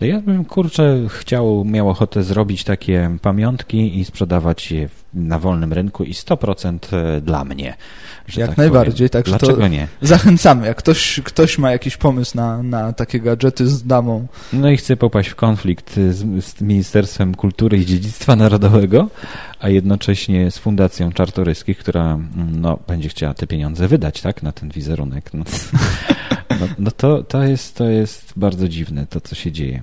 [0.00, 5.72] No ja bym, kurczę, chciał, miał ochotę zrobić takie pamiątki i sprzedawać je na wolnym
[5.72, 7.74] rynku i 100% e, dla mnie.
[8.36, 9.10] Jak tak najbardziej.
[9.10, 9.88] Tak, Dlaczego nie?
[10.00, 10.66] Zachęcamy.
[10.66, 14.26] Jak ktoś, ktoś ma jakiś pomysł na, na takie gadżety z damą.
[14.52, 18.01] No i chce popaść w konflikt z, z Ministerstwem Kultury i Dziedzictwa
[18.36, 19.08] Narodowego,
[19.60, 22.18] a jednocześnie z Fundacją Czartoryskich, która
[22.52, 25.30] no, będzie chciała te pieniądze wydać tak, na ten wizerunek.
[25.34, 25.44] No,
[26.60, 29.82] no, no to, to, jest, to jest bardzo dziwne, to co się dzieje.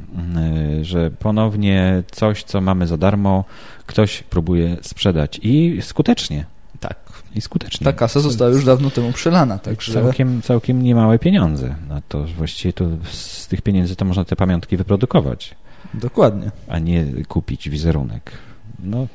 [0.79, 3.43] E, że ponownie coś, co mamy za darmo,
[3.85, 6.45] ktoś próbuje sprzedać i skutecznie.
[6.79, 6.97] Tak.
[7.35, 7.85] I skutecznie.
[7.85, 9.57] Ta kasa została już dawno temu przelana.
[9.57, 9.93] Także...
[9.93, 11.75] Całkiem, całkiem niemałe pieniądze.
[11.89, 15.55] No to właściwie to z tych pieniędzy to można te pamiątki wyprodukować.
[15.93, 16.51] Dokładnie.
[16.67, 18.31] A nie kupić wizerunek.
[18.79, 19.07] No,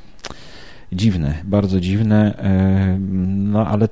[0.92, 3.88] dziwne, bardzo dziwne, e, no ale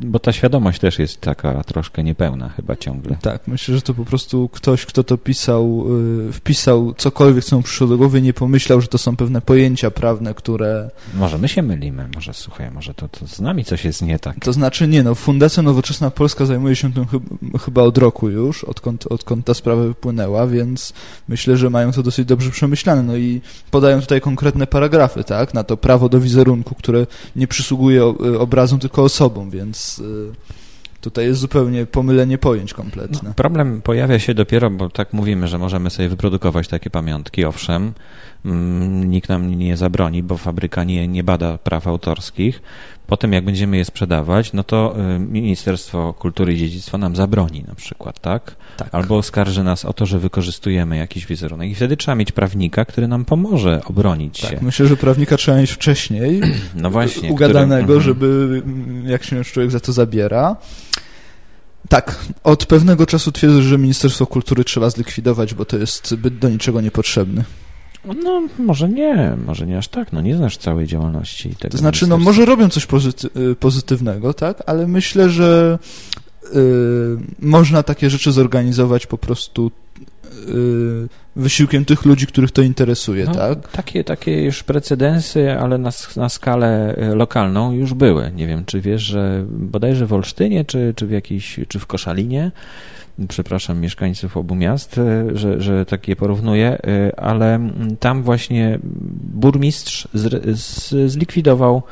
[0.00, 3.16] bo ta świadomość też jest taka troszkę niepełna chyba ciągle.
[3.22, 5.86] Tak, myślę, że to po prostu ktoś, kto to pisał,
[6.26, 9.90] yy, wpisał cokolwiek, co mu przyszło do głowy, nie pomyślał, że to są pewne pojęcia
[9.90, 10.90] prawne, które...
[11.14, 14.36] Może my się mylimy, może słuchaj, może to, to z nami coś jest nie tak.
[14.40, 18.64] To znaczy nie, no Fundacja Nowoczesna Polska zajmuje się tym chyba, chyba od roku już,
[18.64, 20.92] odkąd, odkąd ta sprawa wypłynęła, więc
[21.28, 25.64] myślę, że mają to dosyć dobrze przemyślane, no i podają tutaj konkretne paragrafy, tak, na
[25.64, 28.04] to prawo do wizerunku, które nie przysługuje
[28.38, 30.32] obrazom, tylko osobom, więc y,
[31.00, 33.18] tutaj jest zupełnie pomylenie pojęć kompletne.
[33.22, 37.92] No, problem pojawia się dopiero, bo tak mówimy, że możemy sobie wyprodukować takie pamiątki, owszem,
[38.44, 42.62] mm, nikt nam nie zabroni, bo fabryka nie, nie bada praw autorskich,
[43.06, 47.74] Potem, jak będziemy je sprzedawać, no to y, Ministerstwo Kultury i Dziedzictwa nam zabroni na
[47.74, 48.56] przykład, tak?
[48.76, 48.88] tak?
[48.92, 51.70] Albo oskarży nas o to, że wykorzystujemy jakiś wizerunek.
[51.70, 54.58] I wtedy trzeba mieć prawnika, który nam pomoże obronić tak, się.
[54.62, 56.40] Myślę, że prawnika trzeba mieć wcześniej.
[56.74, 57.32] No właśnie.
[57.32, 58.00] Ugadanego, który...
[58.00, 60.56] żeby mm, jak się już człowiek za to zabiera.
[61.88, 66.48] Tak, od pewnego czasu twierdzę, że Ministerstwo Kultury trzeba zlikwidować, bo to jest zbyt do
[66.48, 67.44] niczego niepotrzebny.
[68.24, 71.48] No, może nie, może nie aż tak, no nie znasz całej działalności.
[71.48, 75.78] Tego to znaczy, no może robią coś pozyty y, pozytywnego, tak, ale myślę, że
[77.38, 79.70] można takie rzeczy zorganizować po prostu
[81.36, 83.68] wysiłkiem tych ludzi, których to interesuje, no, tak?
[83.68, 88.32] Takie, takie już precedensy, ale na, na skalę lokalną już były.
[88.34, 92.50] Nie wiem, czy wiesz, że bodajże w Olsztynie, czy, czy w jakiejś, czy w Koszalinie
[93.28, 98.78] przepraszam mieszkańców obu miast, e, że, że takie porównuję, e, ale tam właśnie
[99.34, 101.82] burmistrz z, z, zlikwidował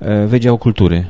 [0.00, 1.04] e, Wydział Kultury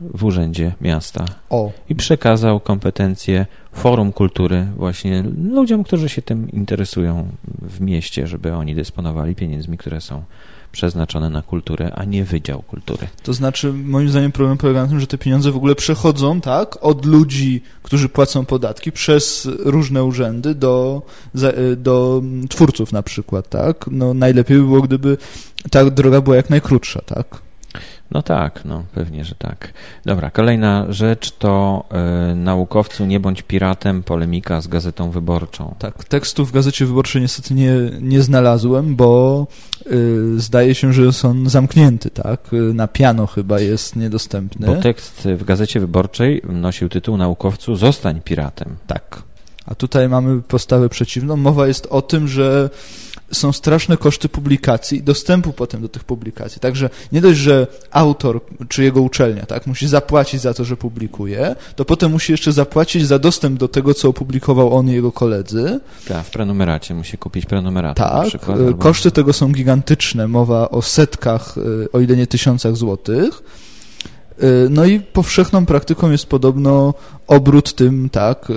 [0.00, 1.72] w urzędzie miasta o.
[1.88, 7.28] i przekazał kompetencje Forum Kultury właśnie ludziom, którzy się tym interesują
[7.62, 10.22] w mieście, żeby oni dysponowali pieniędzmi, które są
[10.74, 13.06] przeznaczone na kulturę, a nie Wydział Kultury.
[13.22, 16.78] To znaczy, moim zdaniem problem polega na tym, że te pieniądze w ogóle przechodzą, tak,
[16.80, 21.02] od ludzi, którzy płacą podatki, przez różne urzędy do,
[21.76, 23.84] do twórców na przykład, tak.
[23.90, 25.16] No, najlepiej by było, gdyby
[25.70, 27.43] ta droga była jak najkrótsza, tak.
[28.10, 29.72] No tak, no pewnie, że tak.
[30.04, 31.84] Dobra, kolejna rzecz to
[32.32, 35.74] y, naukowcu nie bądź piratem, polemika z Gazetą Wyborczą.
[35.78, 39.46] Tak, tekstów w Gazecie Wyborczej niestety nie, nie znalazłem, bo
[39.86, 42.40] y, zdaje się, że jest on zamknięty, tak?
[42.74, 44.66] Na piano chyba jest niedostępny.
[44.66, 48.76] Bo tekst w Gazecie Wyborczej nosił tytuł naukowcu zostań piratem.
[48.86, 49.22] Tak.
[49.66, 51.36] A tutaj mamy postawę przeciwną.
[51.36, 52.70] Mowa jest o tym, że
[53.34, 56.60] są straszne koszty publikacji i dostępu potem do tych publikacji.
[56.60, 61.56] Także nie dość, że autor czy jego uczelnia tak, musi zapłacić za to, że publikuje,
[61.76, 65.80] to potem musi jeszcze zapłacić za dostęp do tego, co opublikował on i jego koledzy.
[66.08, 68.74] Tak, w prenumeracie musi kupić prenumeratę tak, przykład, albo...
[68.74, 73.42] koszty tego są gigantyczne, mowa o setkach, y, o ile nie tysiącach złotych.
[74.42, 76.94] Y, no i powszechną praktyką jest podobno
[77.26, 78.54] obrót tym, tak, y,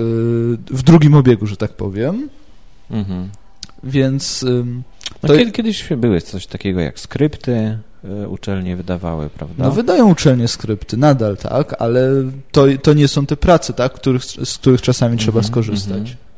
[0.70, 2.28] w drugim obiegu, że tak powiem.
[2.90, 3.28] Mhm.
[3.84, 4.44] Więc...
[5.22, 7.78] No, kiedy, kiedyś były coś takiego jak skrypty,
[8.24, 9.64] y, uczelnie wydawały, prawda?
[9.64, 12.10] No wydają uczelnie skrypty, nadal, tak, ale
[12.52, 15.96] to, to nie są te prace, tak, których, z których czasami mm -hmm, trzeba skorzystać.
[15.96, 16.28] Mm -hmm.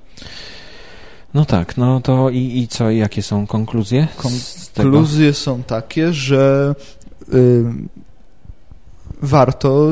[1.35, 4.09] No tak, no to i, i co, jakie są konkluzje?
[4.17, 6.75] Konkluzje są takie, że
[7.35, 7.65] y,
[9.23, 9.91] warto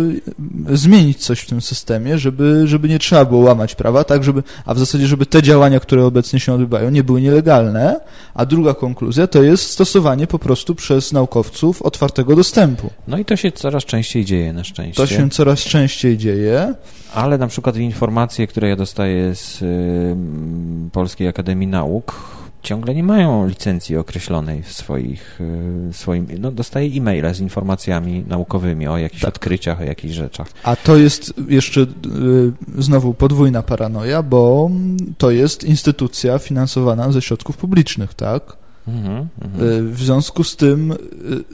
[0.73, 4.75] zmienić coś w tym systemie, żeby, żeby nie trzeba było łamać prawa, tak, żeby, a
[4.75, 8.01] w zasadzie, żeby te działania, które obecnie się odbywają, nie były nielegalne.
[8.35, 12.91] A druga konkluzja to jest stosowanie po prostu przez naukowców otwartego dostępu.
[13.09, 15.03] No i to się coraz częściej dzieje, na szczęście.
[15.03, 16.75] To się coraz częściej dzieje.
[17.15, 19.65] Ale na przykład informacje, które ja dostaję z
[20.93, 25.41] Polskiej Akademii Nauk, ciągle nie mają licencji określonej w swoich,
[25.91, 29.35] y, swoim, no dostaje e-maile z informacjami naukowymi o jakichś tak.
[29.35, 30.49] odkryciach, o jakichś rzeczach.
[30.63, 31.87] A to jest jeszcze y,
[32.79, 34.71] znowu podwójna paranoja, bo
[35.19, 38.57] to jest instytucja finansowana ze środków publicznych, tak?
[38.89, 39.69] Mhm, mhm.
[39.69, 40.95] Y, w związku z tym,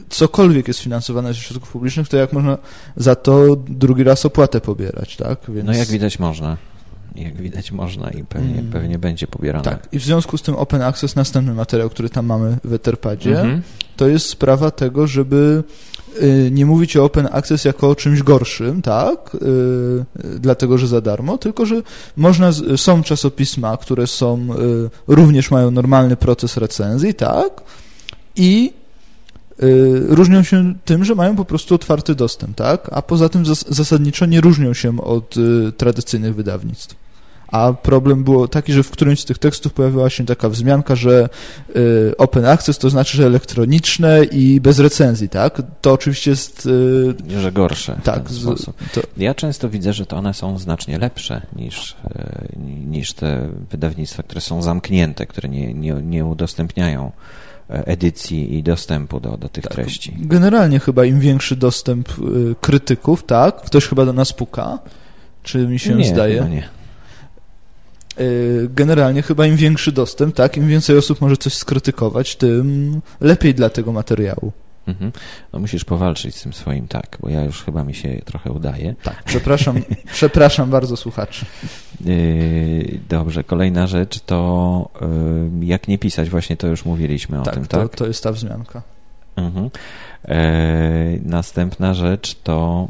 [0.09, 2.57] cokolwiek jest finansowane ze środków publicznych, to jak można
[2.95, 5.39] za to drugi raz opłatę pobierać, tak?
[5.49, 5.67] Więc...
[5.67, 6.57] No jak widać można
[7.23, 8.71] jak widać można i pewnie, mm.
[8.71, 9.63] pewnie będzie pobierane.
[9.63, 13.41] Tak, i w związku z tym Open Access, następny materiał, który tam mamy w Etherpadzie,
[13.41, 13.61] mm -hmm.
[13.95, 15.63] to jest sprawa tego, żeby
[16.21, 21.01] y, nie mówić o Open Access jako o czymś gorszym, tak, y, dlatego, że za
[21.01, 21.81] darmo, tylko, że
[22.17, 27.61] można, są czasopisma, które są, y, również mają normalny proces recenzji, tak,
[28.35, 28.73] i
[30.07, 32.89] różnią się tym, że mają po prostu otwarty dostęp, tak?
[32.91, 35.35] A poza tym zasadniczo nie różnią się od
[35.77, 36.95] tradycyjnych wydawnictw.
[37.55, 41.29] A problem było taki, że w którymś z tych tekstów pojawiła się taka wzmianka, że
[41.75, 45.61] y, open access to znaczy, że elektroniczne i bez recenzji, tak?
[45.81, 46.65] To oczywiście jest...
[46.65, 48.77] Y, że gorsze tak, sposób.
[48.93, 49.01] To...
[49.17, 51.95] Ja często widzę, że to one są znacznie lepsze niż, y,
[52.87, 57.11] niż te wydawnictwa, które są zamknięte, które nie, nie, nie udostępniają
[57.69, 59.73] e, edycji i dostępu do, do tych tak.
[59.73, 60.13] treści.
[60.19, 62.09] Generalnie chyba im większy dostęp
[62.61, 63.61] krytyków, tak?
[63.61, 64.79] Ktoś chyba do nas puka,
[65.43, 66.35] czy mi się nie, zdaje?
[66.35, 66.84] Chyba nie.
[68.19, 73.53] Y, generalnie chyba im większy dostęp, tak, im więcej osób może coś skrytykować, tym lepiej
[73.53, 74.51] dla tego materiału.
[74.87, 75.11] Mhm.
[75.53, 78.95] No musisz powalczyć z tym swoim tak, bo ja już chyba mi się trochę udaje.
[79.03, 79.79] Tak, przepraszam,
[80.13, 81.45] przepraszam bardzo słuchaczy.
[82.05, 84.89] Yy, dobrze, kolejna rzecz to
[85.59, 87.95] yy, jak nie pisać, właśnie to już mówiliśmy tak, o tym, to, tak?
[87.95, 88.81] to jest ta wzmianka.
[89.35, 89.69] Mhm.
[90.27, 92.87] Yy, następna rzecz to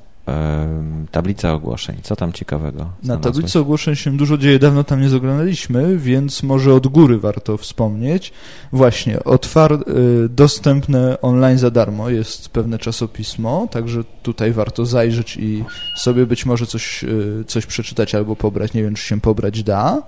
[1.11, 1.95] tablica ogłoszeń.
[2.03, 2.89] Co tam ciekawego?
[3.03, 7.57] Na tablicy ogłoszeń się dużo dzieje, dawno tam nie zaglądaliśmy, więc może od góry warto
[7.57, 8.33] wspomnieć.
[8.71, 15.63] Właśnie, otwar y, dostępne online za darmo jest pewne czasopismo, także tutaj warto zajrzeć i
[15.97, 18.73] sobie być może coś, y, coś przeczytać albo pobrać.
[18.73, 20.01] Nie wiem, czy się pobrać da.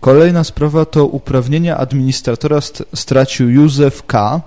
[0.00, 4.40] Kolejna sprawa to uprawnienia administratora st stracił Józef K.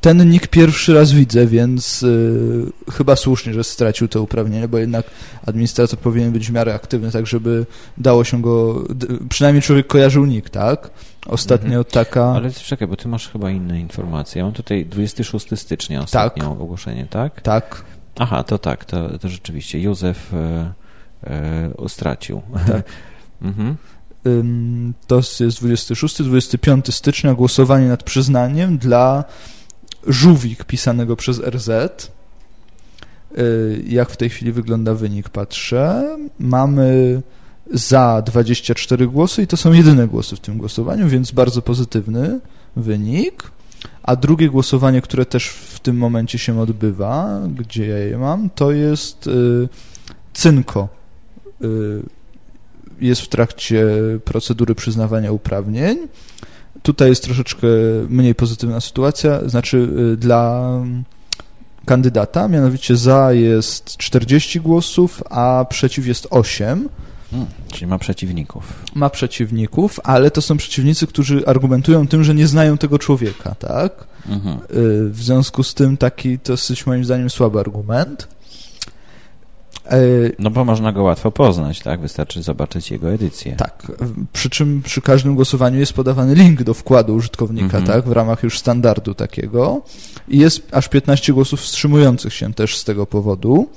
[0.00, 5.06] Ten nick pierwszy raz widzę, więc y, chyba słusznie, że stracił to uprawnienie, bo jednak
[5.46, 8.84] administrator powinien być w miarę aktywny, tak żeby dało się go,
[9.28, 10.90] przynajmniej człowiek kojarzył nick, tak?
[11.26, 11.84] Ostatnio mhm.
[11.84, 12.24] taka...
[12.24, 14.38] Ale czekaj, bo ty masz chyba inne informacje.
[14.38, 16.52] Ja mam tutaj 26 stycznia ostatnie tak.
[16.52, 17.40] ogłoszenie, tak?
[17.40, 17.84] Tak.
[18.18, 20.72] Aha, to tak, to, to rzeczywiście Józef e,
[21.24, 22.42] e, stracił.
[22.66, 22.82] Tak.
[23.42, 23.76] mhm.
[25.06, 29.24] To jest 26, 25 stycznia głosowanie nad przyznaniem dla
[30.06, 31.68] żółwik pisanego przez RZ.
[33.38, 36.16] Y, jak w tej chwili wygląda wynik, patrzę.
[36.38, 37.22] Mamy
[37.72, 42.40] za 24 głosy i to są jedyne głosy w tym głosowaniu, więc bardzo pozytywny
[42.76, 43.50] wynik.
[44.02, 48.72] A drugie głosowanie, które też w tym momencie się odbywa, gdzie ja je mam, to
[48.72, 49.68] jest y,
[50.32, 50.88] Cynko.
[51.62, 52.02] Y,
[53.00, 53.86] jest w trakcie
[54.24, 55.98] procedury przyznawania uprawnień.
[56.88, 57.66] Tutaj jest troszeczkę
[58.08, 60.70] mniej pozytywna sytuacja, znaczy y, dla
[61.86, 66.88] kandydata, mianowicie za jest 40 głosów, a przeciw jest 8.
[67.30, 68.72] Hmm, czyli ma przeciwników.
[68.94, 74.06] Ma przeciwników, ale to są przeciwnicy, którzy argumentują tym, że nie znają tego człowieka, tak?
[74.28, 74.56] Mhm.
[74.56, 74.60] Y,
[75.10, 78.28] w związku z tym taki dosyć moim zdaniem słaby argument.
[79.88, 79.98] E,
[80.38, 82.00] no bo można go łatwo poznać, tak?
[82.00, 83.56] Wystarczy zobaczyć jego edycję.
[83.56, 83.92] Tak,
[84.32, 87.84] przy czym przy każdym głosowaniu jest podawany link do wkładu użytkownika, mhm.
[87.84, 88.08] tak?
[88.08, 89.82] W ramach już standardu takiego.
[90.28, 93.68] I jest aż 15 głosów wstrzymujących się też z tego powodu.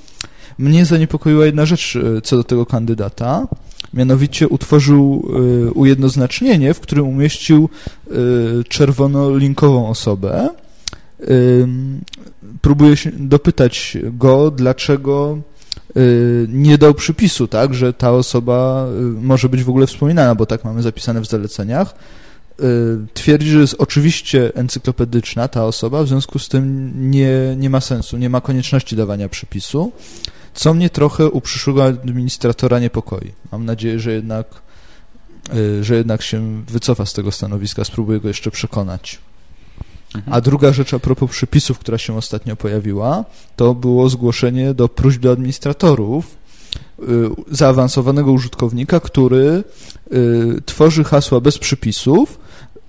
[0.58, 3.48] Mnie zaniepokoiła jedna rzecz e, co do tego kandydata.
[3.94, 5.28] Mianowicie utworzył
[5.68, 7.68] e, ujednoznacznienie, w którym umieścił
[8.68, 10.48] czerwonolinkową osobę.
[12.62, 15.38] Próbuję się dopytać go, dlaczego
[16.48, 20.64] nie dał przypisu, tak, że ta osoba y, może być w ogóle wspominana, bo tak
[20.64, 21.94] mamy zapisane w zaleceniach.
[22.60, 22.64] Y,
[23.14, 28.16] twierdzi, że jest oczywiście encyklopedyczna ta osoba, w związku z tym nie, nie ma sensu,
[28.16, 29.92] nie ma konieczności dawania przypisu,
[30.54, 33.32] co mnie trochę u przyszłego administratora niepokoi.
[33.52, 34.46] Mam nadzieję, że jednak,
[35.80, 39.18] że jednak się wycofa z tego stanowiska, spróbuję go jeszcze przekonać.
[40.30, 43.24] A druga rzecz a propos przepisów, która się ostatnio pojawiła,
[43.56, 46.36] to było zgłoszenie do próśb do administratorów
[47.02, 47.04] y,
[47.50, 49.64] zaawansowanego użytkownika, który
[50.12, 52.38] y, tworzy hasła bez przypisów,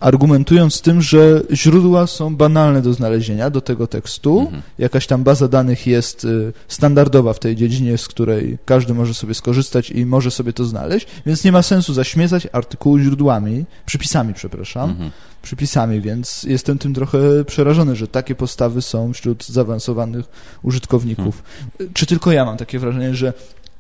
[0.04, 4.40] argumentując tym, że źródła są banalne do znalezienia do tego tekstu.
[4.40, 4.62] Mhm.
[4.78, 9.34] Jakaś tam baza danych jest y, standardowa w tej dziedzinie, z której każdy może sobie
[9.34, 14.90] skorzystać i może sobie to znaleźć, więc nie ma sensu zaśmiecać artykułu źródłami, przypisami, przepraszam,
[14.90, 15.12] mhm.
[15.42, 20.26] przypisami, więc jestem tym trochę przerażony, że takie postawy są wśród zaawansowanych
[20.64, 21.44] użytkowników.
[21.80, 21.94] Mhm.
[21.94, 23.34] Czy tylko ja mam takie wrażenie, że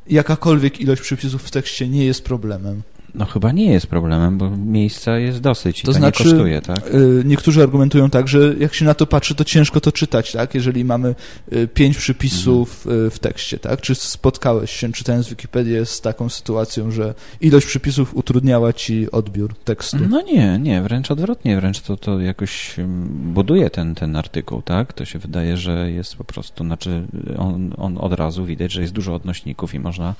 [0.07, 2.81] jakakolwiek ilość przypisów w tekście nie jest problemem?
[3.15, 6.61] No chyba nie jest problemem, bo miejsca jest dosyć i to, to znaczy, nie kosztuje,
[6.61, 6.93] tak?
[6.93, 10.55] Y, niektórzy argumentują tak, że jak się na to patrzy, to ciężko to czytać, tak?
[10.55, 11.15] Jeżeli mamy
[11.53, 13.07] y, pięć przypisów mhm.
[13.07, 13.81] Y, w tekście, tak?
[13.81, 19.97] Czy spotkałeś się, czytając Wikipedię, z taką sytuacją, że ilość przypisów utrudniała ci odbiór tekstu?
[20.09, 22.75] No nie, nie, wręcz odwrotnie, wręcz to, to jakoś
[23.09, 24.93] buduje ten, ten artykuł, tak?
[24.93, 28.93] To się wydaje, że jest po prostu, znaczy on, on od razu widać, że jest
[28.93, 30.15] dużo odnośników i można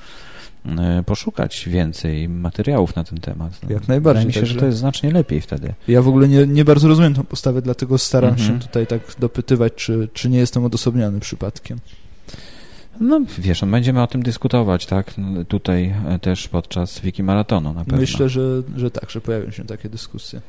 [1.05, 2.29] poszukać więcej
[2.83, 3.59] materiałów na ten temat.
[3.63, 4.25] No, Jak najbardziej.
[4.25, 5.73] Wydaje mi się, że to jest znacznie lepiej wtedy.
[5.87, 8.49] Ja w ogóle nie, nie bardzo rozumiem tę postawę, dlatego staram mhm.
[8.49, 11.79] się tutaj tak dopytywać, czy, czy nie jestem odosobniony przypadkiem.
[12.99, 15.17] No wiesz, będziemy o tym dyskutować, tak?
[15.17, 17.99] No, tutaj e, też podczas Wiki Maratonu na pewno.
[17.99, 20.41] Myślę, że, że tak, że pojawią się takie dyskusje.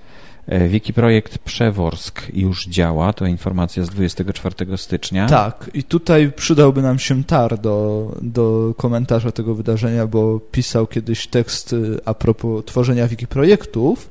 [0.46, 5.26] E, Wikiprojekt Przeworsk już działa, to informacja z 24 stycznia.
[5.26, 11.26] Tak, i tutaj przydałby nam się tar do, do komentarza tego wydarzenia, bo pisał kiedyś
[11.26, 14.10] tekst y, a propos tworzenia Wikiprojektów.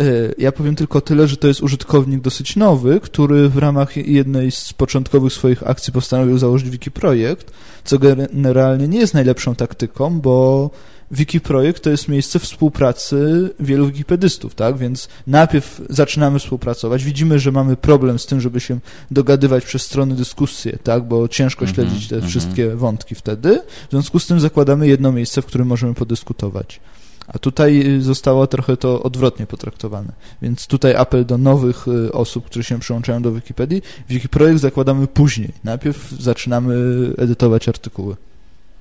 [0.00, 4.50] Y, ja powiem tylko tyle, że to jest użytkownik dosyć nowy, który w ramach jednej
[4.50, 7.52] z początkowych swoich akcji postanowił założyć Wikiprojekt,
[7.84, 10.70] co generalnie nie jest najlepszą taktyką, bo
[11.10, 14.78] Wikiprojekt to jest miejsce współpracy wielu wikipedystów, tak?
[14.78, 18.78] Więc najpierw zaczynamy współpracować, widzimy, że mamy problem z tym, żeby się
[19.10, 21.04] dogadywać przez strony dyskusje, tak?
[21.04, 22.26] Bo ciężko -hmm, śledzić te -hmm.
[22.26, 23.60] wszystkie wątki wtedy.
[23.88, 26.80] W związku z tym zakładamy jedno miejsce, w którym możemy podyskutować.
[27.28, 30.12] A tutaj zostało trochę to odwrotnie potraktowane.
[30.42, 33.82] Więc tutaj apel do nowych y, osób, które się przyłączają do Wikipedii.
[34.08, 35.52] Wikiprojekt zakładamy później.
[35.64, 36.74] Najpierw zaczynamy
[37.18, 38.16] edytować artykuły.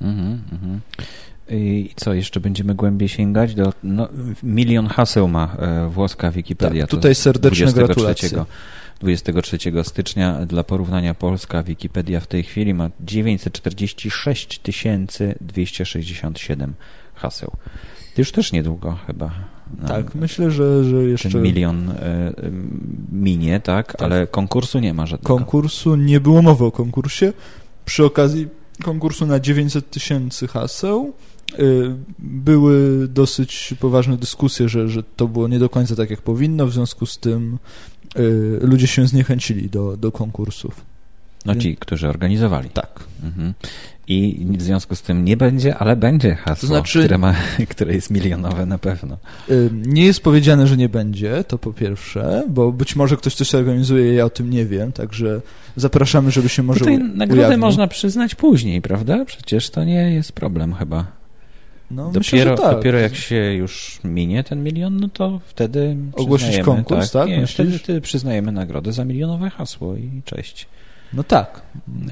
[0.01, 0.81] Mhm, mhm.
[1.49, 3.55] I co, jeszcze będziemy głębiej sięgać?
[3.55, 4.08] Do, no,
[4.43, 6.84] milion haseł ma e, włoska Wikipedia.
[6.84, 8.45] Tak, tutaj serdeczne 23, gratulacje.
[9.00, 14.60] 23 stycznia dla porównania Polska Wikipedia w tej chwili ma 946
[15.41, 16.73] 267
[17.15, 17.52] haseł.
[18.17, 19.31] Już też niedługo chyba.
[19.81, 21.39] No, tak, myślę, że, że jeszcze...
[21.39, 21.96] Milion y,
[23.12, 23.91] minie, tak?
[23.91, 24.02] tak?
[24.02, 25.35] Ale konkursu nie ma żadnego.
[25.35, 27.33] Konkursu, nie było mowy o konkursie.
[27.85, 28.48] Przy okazji
[28.83, 31.13] konkursu na 900 tysięcy haseł
[32.19, 36.73] były dosyć poważne dyskusje, że, że to było nie do końca tak, jak powinno, w
[36.73, 37.58] związku z tym
[38.19, 40.81] y, ludzie się zniechęcili do, do konkursów.
[41.45, 42.69] No ci, którzy organizowali.
[42.69, 43.03] Tak.
[43.23, 43.53] Mhm.
[44.08, 47.35] I w związku z tym nie będzie, ale będzie hasło, to znaczy, które, ma,
[47.69, 49.17] które jest milionowe na pewno.
[49.71, 54.13] Nie jest powiedziane, że nie będzie, to po pierwsze, bo być może ktoś coś organizuje,
[54.13, 55.41] ja o tym nie wiem, także
[55.75, 57.60] zapraszamy, żeby się może Tutaj nagrodę ujawnił.
[57.60, 59.25] można przyznać później, prawda?
[59.25, 61.06] Przecież to nie jest problem chyba.
[61.92, 62.75] No, dopiero, myślę, tak.
[62.75, 67.21] dopiero jak się już minie ten milion, no to wtedy Ogłosić konkurs, tak?
[67.21, 67.29] tak?
[67.29, 70.67] Nie, wtedy, wtedy przyznajemy nagrodę za milionowe hasło i cześć.
[71.13, 71.62] No tak.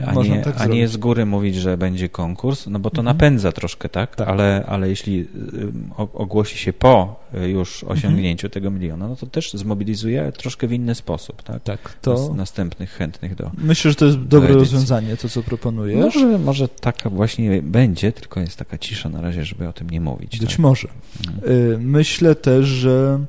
[0.05, 3.17] A nie, tak a nie z góry mówić, że będzie konkurs, no bo to mhm.
[3.17, 4.15] napędza troszkę, tak?
[4.15, 4.27] tak?
[4.27, 5.27] Ale, ale jeśli y,
[6.13, 7.99] ogłosi się po y, już mhm.
[7.99, 8.53] osiągnięciu mhm.
[8.53, 11.63] tego miliona, no to też zmobilizuje troszkę w inny sposób, tak?
[11.63, 11.93] Tak.
[12.01, 12.33] To...
[12.35, 15.99] Następnych chętnych do Myślę, że to jest dobre do rozwiązanie, to co proponujesz.
[15.99, 20.01] Może, może taka właśnie będzie, tylko jest taka cisza na razie, żeby o tym nie
[20.01, 20.39] mówić.
[20.39, 20.59] Być tak?
[20.59, 20.87] może.
[21.27, 21.51] Mhm.
[21.51, 23.19] Y, myślę też, że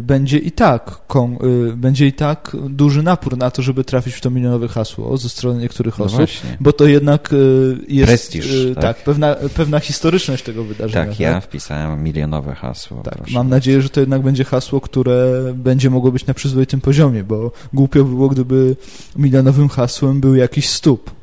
[0.00, 1.00] będzie i tak
[1.44, 5.28] y, będzie i tak duży napór na to, żeby trafić w to milionowe hasło ze
[5.28, 6.56] strony niektórych no osób, właśnie.
[6.60, 8.82] bo to jednak y, jest Prestiż, tak?
[8.82, 11.06] tak, pewna, pewna historyczność tego wydarzenia.
[11.06, 11.44] Tak, ja tak?
[11.44, 13.02] wpisałem milionowe hasło.
[13.02, 17.24] Tak, mam nadzieję, że to jednak będzie hasło, które będzie mogło być na przyzwoitym poziomie,
[17.24, 18.76] bo głupio by było, gdyby
[19.16, 21.17] milionowym hasłem był jakiś stóp.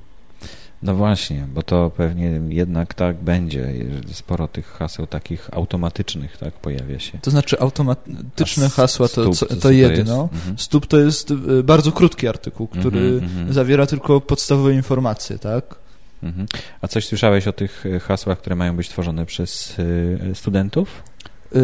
[0.86, 3.73] No właśnie, bo to pewnie jednak tak będzie.
[4.11, 7.19] Sporo tych haseł takich automatycznych tak pojawia się.
[7.21, 10.29] To znaczy automatyczne hasła to, stóp, to, to jedno.
[10.33, 10.59] Mhm.
[10.59, 13.53] Stóp to jest y, bardzo krótki artykuł, który mhm, mhm.
[13.53, 15.75] zawiera tylko podstawowe informacje, tak?
[16.23, 16.47] Mhm.
[16.81, 21.03] A coś słyszałeś o tych y, hasłach, które mają być tworzone przez y, studentów?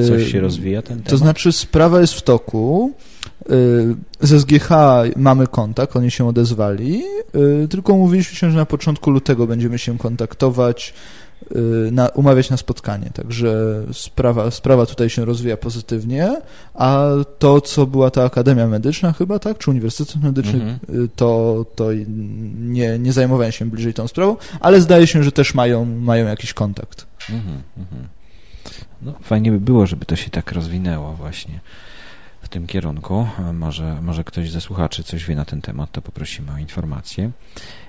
[0.08, 1.10] Coś się rozwija ten temat?
[1.10, 2.94] To znaczy sprawa jest w toku.
[3.50, 3.96] Y,
[4.28, 4.70] z SGH
[5.16, 7.04] mamy kontakt, oni się odezwali,
[7.64, 10.94] y, tylko umówiliśmy się, że na początku lutego będziemy się kontaktować,
[11.56, 16.42] y, na, umawiać na spotkanie, także sprawa, sprawa tutaj się rozwija pozytywnie,
[16.74, 17.08] a
[17.40, 21.10] to, co była ta Akademia Medyczna chyba, tak, czy Uniwersytet Medyczny, mhm.
[21.16, 21.88] to, to
[22.60, 26.54] nie, nie zajmowałem się bliżej tą sprawą, ale zdaje się, że też mają, mają jakiś
[26.54, 27.06] kontakt.
[27.30, 28.08] Mhm, mhm.
[29.02, 31.60] No, fajnie by było, żeby to się tak rozwinęło właśnie
[32.52, 33.28] tym kierunku.
[33.54, 37.32] Może, może ktoś ze słuchaczy coś wie na ten temat, to poprosimy o informację.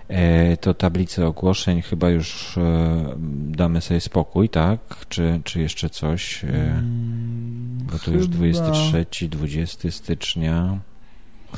[0.09, 3.15] E, to tablice ogłoszeń chyba już e,
[3.49, 4.81] damy sobie spokój, tak?
[5.09, 6.45] Czy, czy jeszcze coś?
[6.45, 10.79] E, mm, bo to już 23, 20 stycznia.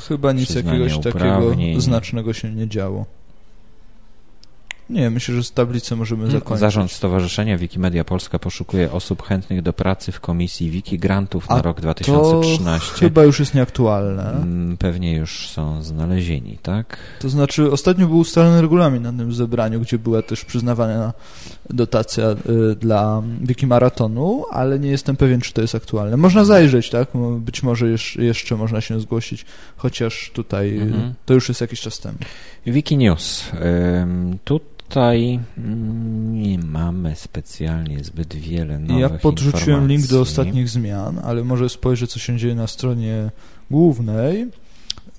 [0.07, 3.05] Chyba nic jakiegoś takiego znacznego się nie działo.
[4.89, 6.59] Nie, myślę, że z tablicy możemy mm, zakończyć.
[6.59, 11.61] Zarząd Stowarzyszenia Wikimedia Polska poszukuje osób chętnych do pracy w komisji Wiki Grantów na A
[11.61, 12.91] rok 2013.
[12.93, 14.31] To chyba już jest nieaktualne.
[14.31, 16.97] Mm, pewnie już są znalezieni, tak?
[17.19, 21.13] To znaczy, ostatnio był ustalony regulamin na tym zebraniu, gdzie była też przyznawana
[21.69, 22.29] dotacja
[22.71, 26.17] y, dla Wikimaratonu, ale nie jestem pewien, czy to jest aktualne.
[26.17, 27.07] Można zajrzeć, tak?
[27.39, 27.87] Być może
[28.19, 29.45] jeszcze można się zgłosić,
[29.77, 31.13] chociaż tutaj mhm.
[31.25, 32.17] to już jest jakiś czas temu.
[32.65, 33.51] Wikinews.
[34.43, 35.39] Tu Tutaj
[36.31, 39.97] nie mamy specjalnie zbyt wiele nowych Ja podrzuciłem informacji.
[39.97, 43.31] link do ostatnich zmian, ale może spojrzę, co się dzieje na stronie
[43.71, 44.47] głównej.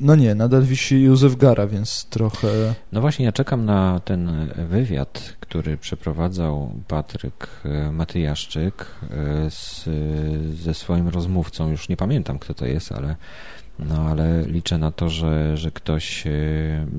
[0.00, 2.74] No nie, nadal wisi Józef Gara, więc trochę...
[2.92, 9.84] No właśnie, ja czekam na ten wywiad, który przeprowadzał Patryk e, Matyjaszczyk e, z,
[10.60, 11.70] ze swoim rozmówcą.
[11.70, 13.16] Już nie pamiętam, kto to jest, ale
[13.78, 16.30] no ale liczę na to, że, że ktoś, e,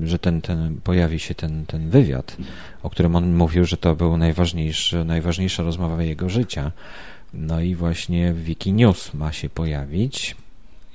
[0.02, 2.36] że ten, ten pojawi się ten, ten wywiad,
[2.82, 6.72] o którym on mówił, że to był najważniejszy, najważniejsza rozmowa jego życia.
[7.34, 10.36] No i właśnie w Wikinews ma się pojawić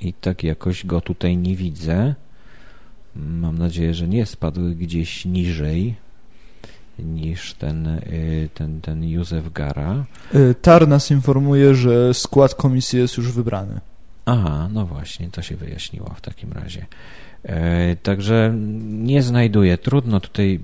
[0.02, 2.16] i tak jakoś go tutaj nie widzę.
[3.16, 5.96] Mam nadzieję, że nie spadł gdzieś niżej
[7.00, 8.02] niż ten, e,
[8.54, 10.06] ten, ten Józef Gara.
[10.34, 13.82] E, Tar nas informuje, że skład komisji jest już wybrany.
[14.26, 16.86] Aha, no właśnie, to się wyjaśniło w takim razie.
[17.43, 18.53] E, także
[18.84, 19.78] nie znajduję.
[19.78, 20.59] Trudno tutaj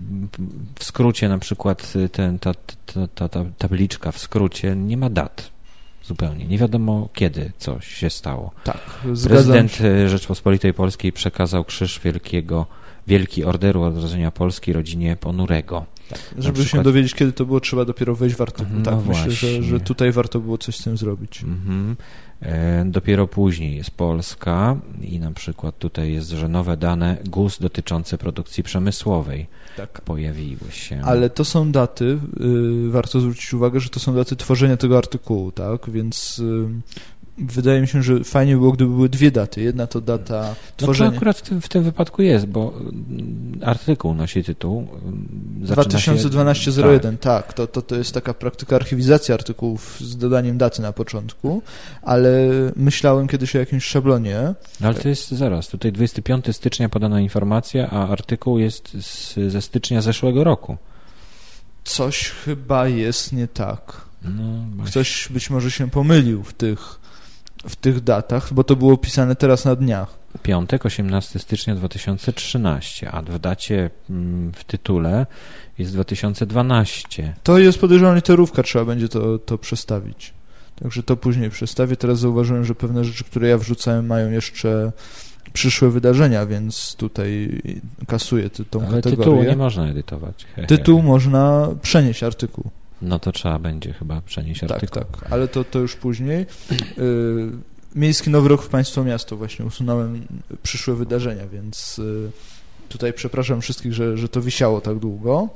[0.79, 5.51] w skrócie, na przykład ten, ta, ta, ta, ta tabliczka w skrócie nie ma dat
[6.03, 6.45] zupełnie.
[6.45, 8.51] Nie wiadomo kiedy coś się stało.
[8.63, 8.81] Tak,
[9.23, 10.09] Prezydent się.
[10.09, 12.65] Rzeczpospolitej Polskiej przekazał Krzyż Wielkiego,
[13.07, 15.85] Wielki Orderu Odrodzenia Polski rodzinie Ponurego.
[16.09, 16.79] Tak, żeby przykład...
[16.79, 18.75] się dowiedzieć, kiedy to było, trzeba dopiero wejść w artykuł.
[18.77, 19.27] No tak, właśnie.
[19.27, 21.43] myślę, że, że tutaj warto było coś z tym zrobić.
[21.43, 21.95] Mhm.
[22.41, 28.17] E, dopiero później jest Polska i na przykład tutaj jest, że nowe dane GUS dotyczące
[28.17, 30.01] produkcji przemysłowej tak.
[30.01, 31.01] pojawiły się.
[31.03, 32.19] Ale to są daty,
[32.85, 35.89] y, warto zwrócić uwagę, że to są daty tworzenia tego artykułu, tak?
[35.89, 36.67] Więc y,
[37.37, 39.61] wydaje mi się, że fajnie było, gdyby były dwie daty.
[39.61, 41.09] Jedna to data tworzenia.
[41.09, 44.87] No to akurat w tym, w tym wypadku jest, bo mm, artykuł nosi tytuł.
[45.61, 50.93] 2012-01, tak, tak to, to, to jest taka praktyka archiwizacji artykułów z dodaniem daty na
[50.93, 51.61] początku,
[52.01, 52.31] ale
[52.75, 54.53] myślałem kiedyś o jakimś szablonie.
[54.81, 59.61] No ale to jest zaraz, tutaj 25 stycznia podana informacja, a artykuł jest z, ze
[59.61, 60.77] stycznia zeszłego roku.
[61.83, 64.01] Coś chyba jest nie tak.
[64.21, 66.99] No, Ktoś być może się pomylił w tych
[67.67, 70.18] w tych datach, bo to było pisane teraz na dniach.
[70.43, 75.25] Piątek, 18 stycznia 2013, a w dacie mm, w tytule
[75.77, 77.33] jest 2012.
[77.43, 80.33] To jest podejrzewam literówka, trzeba będzie to, to przestawić.
[80.75, 81.95] Także to później przestawię.
[81.95, 84.91] Teraz zauważyłem, że pewne rzeczy, które ja wrzucałem, mają jeszcze
[85.53, 87.61] przyszłe wydarzenia, więc tutaj
[88.07, 89.17] kasuję ty, tą Ale kategorię.
[89.17, 90.45] tytułu nie można edytować.
[90.55, 90.67] He, he.
[90.67, 92.71] Tytuł można przenieść artykuł.
[93.01, 95.01] No to trzeba będzie chyba przenieść tak, artykuł.
[95.01, 96.45] Tak, tak, ale to, to już później.
[97.95, 100.27] Miejski Nowy Rok w Państwo Miasto właśnie usunąłem
[100.63, 102.31] przyszłe wydarzenia, więc y,
[102.89, 105.49] tutaj przepraszam wszystkich, że, że to wisiało tak długo.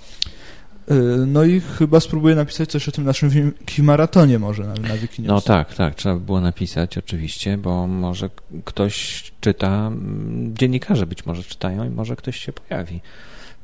[0.91, 0.93] Y,
[1.27, 5.27] no i chyba spróbuję napisać coś o tym naszym maratonie może na, na Wikinews.
[5.27, 8.29] No tak, tak, trzeba by było napisać oczywiście, bo może
[8.65, 13.01] ktoś czyta, mm, dziennikarze być może czytają i może ktoś się pojawi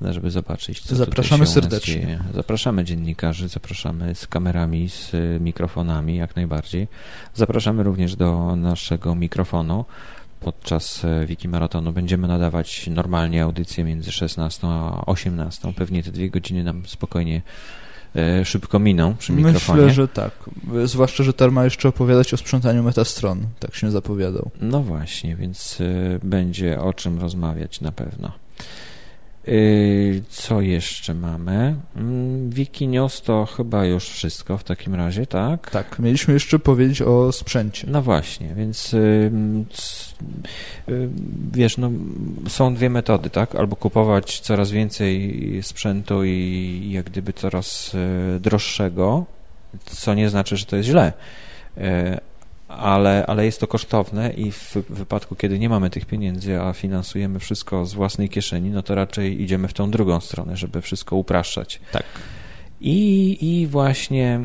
[0.01, 2.19] żeby zobaczyć, co Zapraszamy serdecznie.
[2.33, 6.87] Zapraszamy dziennikarzy, zapraszamy z kamerami, z mikrofonami, jak najbardziej.
[7.33, 9.85] Zapraszamy również do naszego mikrofonu.
[10.39, 15.73] Podczas e, Wiki Maratonu będziemy nadawać normalnie audycję między 16 a 18.
[15.73, 17.41] Pewnie te dwie godziny nam spokojnie
[18.15, 19.81] e, szybko miną przy mikrofonie.
[19.81, 20.31] Myślę, że tak.
[20.85, 23.47] Zwłaszcza, że Tar ma jeszcze opowiadać o sprzątaniu metastron.
[23.59, 24.51] Tak się zapowiadał.
[24.61, 25.77] No właśnie, więc
[26.23, 28.31] będzie o czym rozmawiać na pewno.
[29.47, 31.75] Yy, co jeszcze mamy?
[31.95, 35.69] Mm, Wikinios to chyba już wszystko w takim razie, tak?
[35.69, 37.87] Tak, mieliśmy jeszcze powiedzieć o sprzęcie.
[37.91, 39.31] No właśnie, więc yy,
[40.87, 41.09] yy,
[41.51, 41.91] wiesz, no,
[42.47, 43.55] są dwie metody, tak?
[43.55, 47.95] Albo kupować coraz więcej sprzętu i jak gdyby coraz
[48.39, 49.25] droższego,
[49.85, 51.13] co nie znaczy, że to jest źle
[52.69, 57.39] ale, ale jest to kosztowne i w wypadku, kiedy nie mamy tych pieniędzy, a finansujemy
[57.39, 61.81] wszystko z własnej kieszeni, no to raczej idziemy w tą drugą stronę, żeby wszystko upraszczać.
[61.91, 62.03] Tak.
[62.81, 64.39] I, i właśnie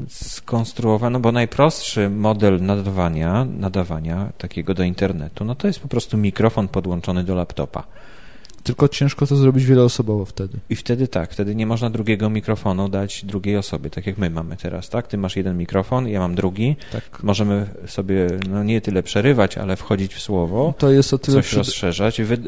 [0.00, 6.16] yy, skonstruowano, bo najprostszy model nadawania, nadawania takiego do internetu, no to jest po prostu
[6.16, 7.84] mikrofon podłączony do laptopa.
[8.68, 10.58] Tylko ciężko to zrobić wieloosobowo wtedy.
[10.70, 14.56] I wtedy tak, wtedy nie można drugiego mikrofonu dać drugiej osobie, tak jak my mamy
[14.56, 15.06] teraz, tak?
[15.06, 16.76] Ty masz jeden mikrofon, ja mam drugi.
[16.92, 17.22] Tak.
[17.22, 20.74] Możemy sobie, no nie tyle przerywać, ale wchodzić w słowo.
[20.78, 21.56] To jest o tyle coś przy...
[21.56, 22.22] rozszerzać.
[22.22, 22.38] Wy,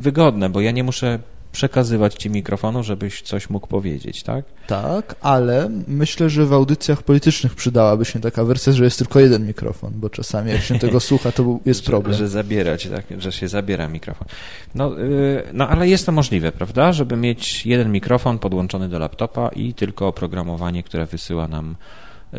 [0.00, 1.18] wygodne, bo ja nie muszę
[1.52, 4.44] przekazywać ci mikrofonu, żebyś coś mógł powiedzieć, tak?
[4.66, 9.46] Tak, ale myślę, że w audycjach politycznych przydałaby się taka wersja, że jest tylko jeden
[9.46, 12.12] mikrofon, bo czasami jak się tego słucha, to jest problem.
[12.12, 14.28] Że, że zabierać, tak, że się zabiera mikrofon.
[14.74, 19.48] No, yy, no, ale jest to możliwe, prawda, żeby mieć jeden mikrofon podłączony do laptopa
[19.48, 21.76] i tylko oprogramowanie, które wysyła nam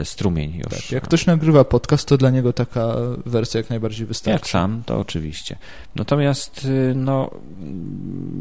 [0.03, 0.81] strumień już.
[0.81, 4.39] Tak, jak ktoś nagrywa podcast, to dla niego taka wersja jak najbardziej wystarczy.
[4.39, 5.57] Jak sam, to oczywiście.
[5.95, 7.31] Natomiast y, no,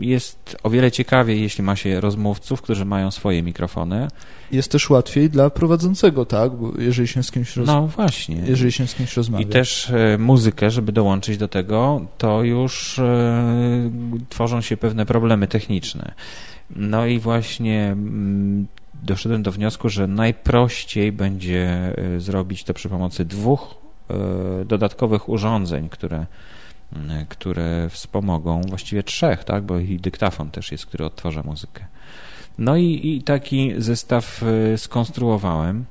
[0.00, 4.08] jest o wiele ciekawiej, jeśli ma się rozmówców, którzy mają swoje mikrofony.
[4.52, 6.52] Jest też łatwiej dla prowadzącego, tak?
[6.52, 7.66] Bo jeżeli się z kimś roz...
[7.66, 8.36] No właśnie.
[8.46, 9.44] Jeżeli się z kimś rozmawia.
[9.44, 13.02] I też y, muzykę, żeby dołączyć do tego, to już y,
[14.28, 16.14] tworzą się pewne problemy techniczne.
[16.76, 18.66] No i właśnie mm,
[19.02, 23.74] doszedłem do wniosku, że najprościej będzie e, zrobić to przy pomocy dwóch
[24.10, 26.26] e, dodatkowych urządzeń, które,
[27.28, 31.84] które wspomogą, właściwie trzech, tak, bo i dyktafon też jest, który odtwarza muzykę.
[32.58, 34.44] No i, i taki zestaw
[34.76, 35.84] skonstruowałem.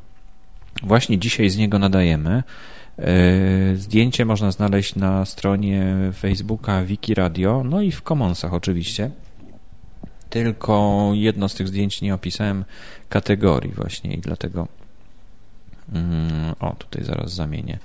[0.83, 2.43] Właśnie dzisiaj z niego nadajemy.
[3.75, 9.11] Zdjęcie można znaleźć na stronie Facebooka Wiki Radio, no i w Commonsach oczywiście.
[10.29, 12.65] Tylko jedno z tych zdjęć nie opisałem
[13.09, 14.67] kategorii właśnie i dlatego
[15.93, 17.79] mm, o, tutaj zaraz zamienię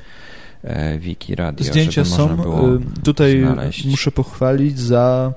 [0.62, 1.66] e, Wiki Radio.
[1.66, 3.84] Zdjęcia są, y, tutaj znaleźć.
[3.84, 5.32] muszę pochwalić za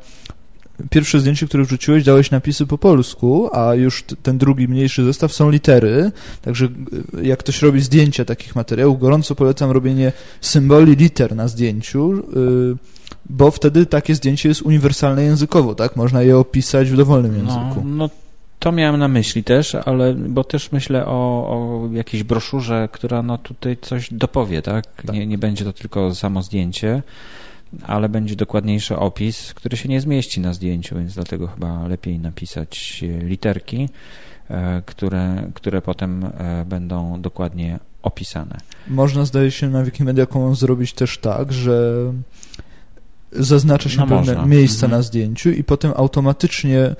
[0.89, 5.49] pierwsze zdjęcie, które wrzuciłeś, dałeś napisy po polsku, a już ten drugi, mniejszy zestaw są
[5.49, 11.47] litery, także y, jak ktoś robi zdjęcia takich materiałów, gorąco polecam robienie symboli liter na
[11.47, 12.23] zdjęciu,
[13.29, 15.95] bo wtedy takie zdjęcie jest uniwersalne językowo, tak?
[15.95, 17.81] Można je opisać w dowolnym no, języku.
[17.85, 18.09] No, no
[18.59, 23.37] to miałem na myśli też, ale bo też myślę o, o jakiejś broszurze, która no
[23.37, 24.85] tutaj coś dopowie, tak?
[24.85, 25.15] tak?
[25.15, 27.03] Nie, nie będzie to tylko samo zdjęcie,
[27.83, 33.03] ale będzie dokładniejszy opis, który się nie zmieści na zdjęciu, więc dlatego chyba lepiej napisać
[33.23, 33.89] literki,
[34.49, 38.57] e, które, które potem e, będą dokładnie opisane.
[38.87, 41.93] Można, zdaje się, na Wikimedia Commons zrobić też tak, że
[43.39, 44.45] zaznacza się no pewne można.
[44.45, 44.91] miejsca mhm.
[44.91, 46.95] na zdjęciu i potem automatycznie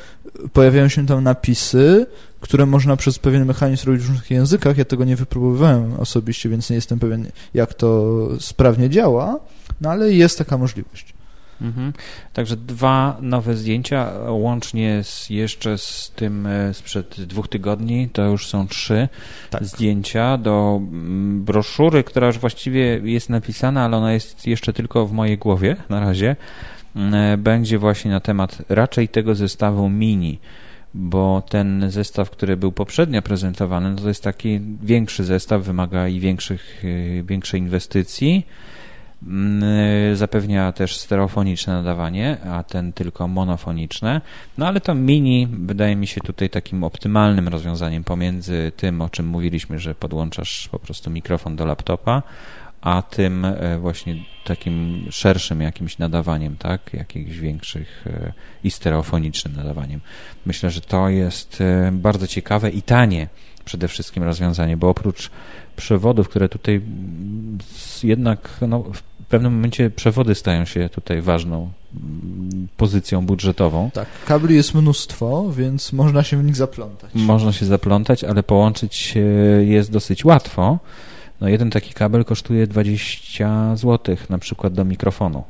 [0.54, 2.06] pojawiają się tam napisy,
[2.42, 4.78] które można przez pewien mechanizm robić w różnych językach.
[4.78, 9.40] Ja tego nie wypróbowałem osobiście, więc nie jestem pewien, jak to sprawnie działa,
[9.82, 11.15] no ale jest taka możliwość.
[11.62, 11.94] Mhm.
[12.34, 18.48] Także dwa nowe zdjęcia, łącznie z, jeszcze z tym e, sprzed dwóch tygodni, to już
[18.48, 19.08] są trzy
[19.50, 19.66] tak.
[19.66, 25.12] zdjęcia do mm, broszury, która już właściwie jest napisana, ale ona jest jeszcze tylko w
[25.12, 26.36] mojej głowie na razie.
[26.96, 30.40] Mm, e, będzie właśnie na temat raczej tego zestawu mini
[30.98, 36.20] bo ten zestaw, który był poprzednio prezentowany, no to jest taki większy zestaw, wymaga i
[36.20, 36.84] większych,
[37.20, 38.46] e, większej inwestycji
[40.14, 44.22] zapewnia też stereofoniczne nadawanie, a ten tylko monofoniczne.
[44.58, 49.28] No ale to mini wydaje mi się tutaj takim optymalnym rozwiązaniem pomiędzy tym, o czym
[49.28, 52.24] mówiliśmy, że podłączasz po prostu mikrofon do laptopa,
[52.82, 60.02] a tym e, właśnie takim szerszym jakimś nadawaniem, tak, jakichś większych e, i stereofonicznym nadawaniem.
[60.46, 63.28] Myślę, że to jest e, bardzo ciekawe i tanie
[63.66, 65.32] przede wszystkim rozwiązanie, bo oprócz
[65.76, 66.82] przewodów, które tutaj
[68.04, 73.92] jednak no, w pewnym momencie przewody stają się tutaj ważną mm, pozycją budżetową.
[73.94, 77.12] Tak, kabli jest mnóstwo, więc można się w nich zaplątać.
[77.14, 79.14] Można się zaplątać, ale połączyć
[79.60, 80.80] jest dosyć łatwo.
[81.42, 85.44] No jeden taki kabel kosztuje 20 zł na przykład do mikrofonu.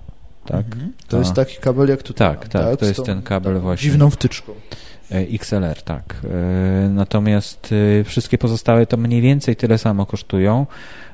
[0.46, 0.66] Tak?
[0.66, 0.94] Mhm.
[0.98, 2.30] To, to, jest taki kabel jak tutaj.
[2.30, 3.92] Tak, tak, tak to jest ten kabel właśnie.
[3.92, 4.54] Dziwną wtyczką.
[5.12, 6.22] E, XLR, tak.
[6.24, 10.66] E, natomiast e, wszystkie pozostałe to mniej więcej tyle samo kosztują.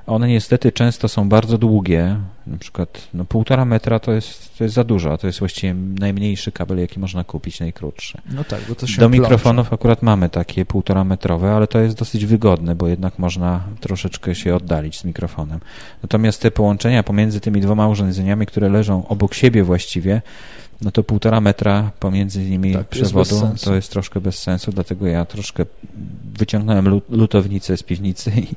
[0.08, 2.16] One niestety często są bardzo długie,
[2.48, 6.52] na przykład no, półtora metra to jest, to jest za dużo, to jest właściwie najmniejszy
[6.52, 8.18] kabel, jaki można kupić, najkrótszy.
[8.32, 11.98] No tak, bo to się Do mikrofonów akurat mamy takie półtora metrowe, ale to jest
[11.98, 15.60] dosyć wygodne, bo jednak można troszeczkę się oddalić z mikrofonem.
[16.04, 20.22] Natomiast te połączenia pomiędzy tymi dwoma urządzeniami, które leżą obok siebie właściwie,
[20.82, 25.08] no to półtora metra pomiędzy nimi tak, przewodu jest to jest troszkę bez sensu, dlatego
[25.08, 25.66] ja troszkę
[26.34, 28.48] wyciągnąłem lutownicę z piwnicy i,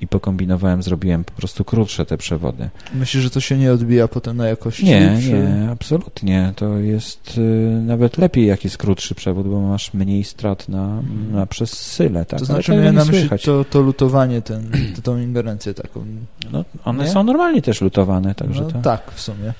[0.00, 2.70] i pokombinowałem, zrobiłem po prostu krótsze te przewody.
[2.94, 4.84] Myślisz, że to się nie odbija potem na jakości?
[4.84, 5.28] Nie, czy...
[5.28, 6.52] nie, absolutnie.
[6.56, 7.40] To jest y,
[7.86, 11.32] nawet lepiej, jak jest krótszy przewód, bo masz mniej strat na, mhm.
[11.32, 12.24] na przesyle.
[12.24, 12.38] Tak?
[12.38, 14.70] To znaczy, miałem na myśli to, to lutowanie, ten,
[15.02, 16.04] tą ingerencję taką.
[16.52, 17.10] No, one nie?
[17.10, 18.78] są normalnie też lutowane, także no, to...
[18.78, 19.52] Tak, w sumie.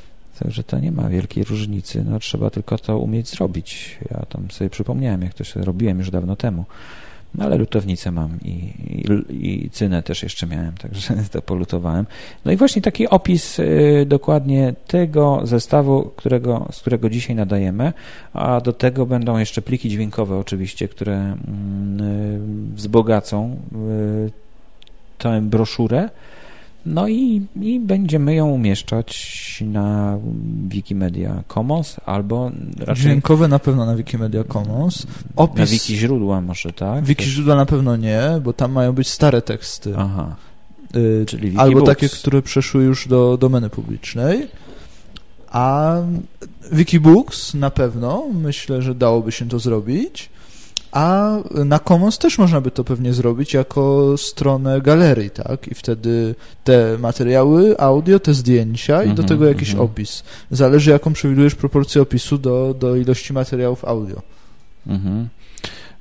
[0.42, 2.04] Także to nie ma wielkiej różnicy.
[2.10, 3.98] No, trzeba tylko to umieć zrobić.
[4.10, 6.64] Ja tam sobie przypomniałem, jak to się robiłem już dawno temu.
[7.34, 8.72] No ale lutownicę mam i,
[9.30, 12.06] i, i cynę też jeszcze miałem, także to polutowałem.
[12.44, 17.92] No i właśnie taki opis y, dokładnie tego zestawu, którego, z którego dzisiaj nadajemy,
[18.32, 22.00] a do tego będą jeszcze pliki dźwiękowe oczywiście, które mm,
[22.72, 23.56] y, wzbogacą
[24.26, 24.30] y,
[25.18, 26.08] tę broszurę.
[26.86, 30.18] No i, i będziemy ją umieszczać na
[30.68, 33.02] Wikimedia Commons albo raczej...
[33.02, 35.06] Dźwiękowe na pewno na Wikimedia Commons.
[35.36, 35.58] Opis...
[35.58, 37.04] Na wiki źródła może, tak?
[37.04, 39.94] Wiki źródła na pewno nie, bo tam mają być stare teksty.
[39.96, 40.36] Aha.
[40.96, 41.68] Y, Czyli Wikibooks.
[41.68, 44.48] Albo takie, które przeszły już do domeny publicznej.
[45.48, 45.96] A
[46.72, 50.30] Wikibooks na pewno, myślę, że dałoby się to zrobić.
[50.92, 55.68] A na Commons też można by to pewnie zrobić jako stronę galerii, tak?
[55.68, 56.34] I wtedy
[56.64, 59.88] te materiały, audio, te zdjęcia i do mhm, tego jakiś mhm.
[59.90, 60.22] opis.
[60.50, 64.22] Zależy, jaką przewidujesz proporcję opisu do, do ilości materiałów audio.
[64.86, 65.28] Mhm.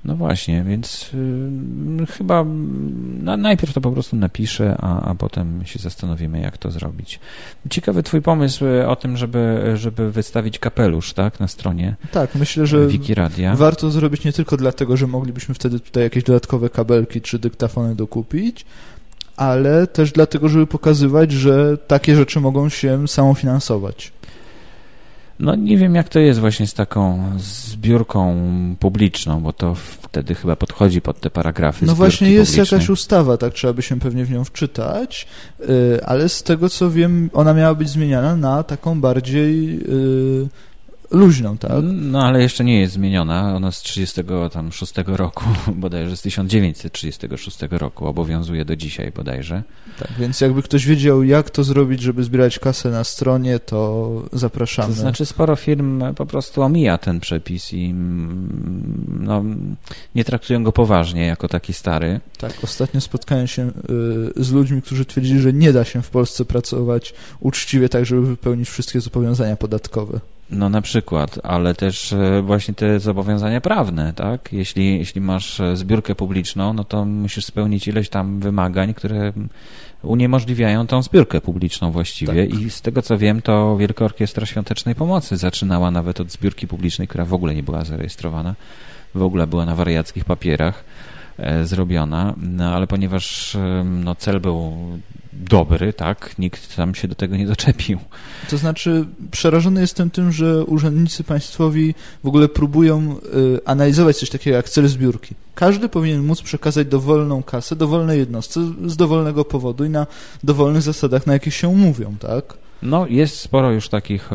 [0.05, 2.45] No właśnie, więc y, chyba
[3.23, 7.19] no, najpierw to po prostu napiszę, a, a potem się zastanowimy, jak to zrobić.
[7.69, 12.67] Ciekawy twój pomysł y, o tym, żeby, żeby wystawić kapelusz, tak, na stronie Tak, myślę,
[12.67, 13.55] że Wikiradia.
[13.55, 18.65] warto zrobić nie tylko dlatego, że moglibyśmy wtedy tutaj jakieś dodatkowe kabelki czy dyktafony dokupić,
[19.37, 24.11] ale też dlatego, żeby pokazywać, że takie rzeczy mogą się samofinansować.
[25.41, 28.35] No nie wiem, jak to jest właśnie z taką zbiórką
[28.79, 31.85] publiczną, bo to wtedy chyba podchodzi pod te paragrafy.
[31.85, 32.77] No właśnie jest publicznej.
[32.77, 35.27] jakaś ustawa, tak trzeba by się pewnie w nią wczytać,
[35.59, 40.49] y, ale z tego co wiem, ona miała być zmieniana na taką bardziej y,
[41.11, 41.71] luźną, tak?
[41.83, 43.55] No ale jeszcze nie jest zmieniona.
[43.55, 45.45] Ona z 36 roku,
[45.75, 49.63] bodajże z 1936 roku obowiązuje do dzisiaj bodajże.
[49.99, 54.93] Tak, więc jakby ktoś wiedział, jak to zrobić, żeby zbierać kasę na stronie, to zapraszamy.
[54.93, 59.43] To znaczy sporo firm po prostu omija ten przepis i mm, no,
[60.15, 62.19] nie traktują go poważnie jako taki stary.
[62.37, 63.71] Tak, ostatnio spotkałem się y,
[64.43, 68.69] z ludźmi, którzy twierdzili, że nie da się w Polsce pracować uczciwie tak, żeby wypełnić
[68.69, 70.19] wszystkie zobowiązania podatkowe.
[70.51, 74.53] No na przykład, ale też e, właśnie te zobowiązania prawne, tak?
[74.53, 79.33] Jeśli, jeśli masz e, zbiórkę publiczną, no to musisz spełnić ileś tam wymagań, które
[80.03, 82.59] uniemożliwiają tą zbiórkę publiczną właściwie tak.
[82.59, 87.07] i z tego co wiem, to Wielka Orkiestra Świątecznej Pomocy zaczynała nawet od zbiórki publicznej,
[87.07, 88.55] która w ogóle nie była zarejestrowana,
[89.15, 90.83] w ogóle była na wariackich papierach
[91.37, 94.73] e, zrobiona, no ale ponieważ no, cel był
[95.41, 96.35] dobry, tak?
[96.39, 97.99] Nikt tam się do tego nie doczepił.
[98.49, 103.15] To znaczy, przerażony jestem tym, że urzędnicy państwowi w ogóle próbują
[103.55, 105.35] y, analizować coś takiego jak cel zbiórki.
[105.55, 110.07] Każdy powinien móc przekazać dowolną kasę dowolnej jednostce z dowolnego powodu i na
[110.43, 112.60] dowolnych zasadach, na jakich się umówią, tak?
[112.83, 114.29] No, jest sporo już takich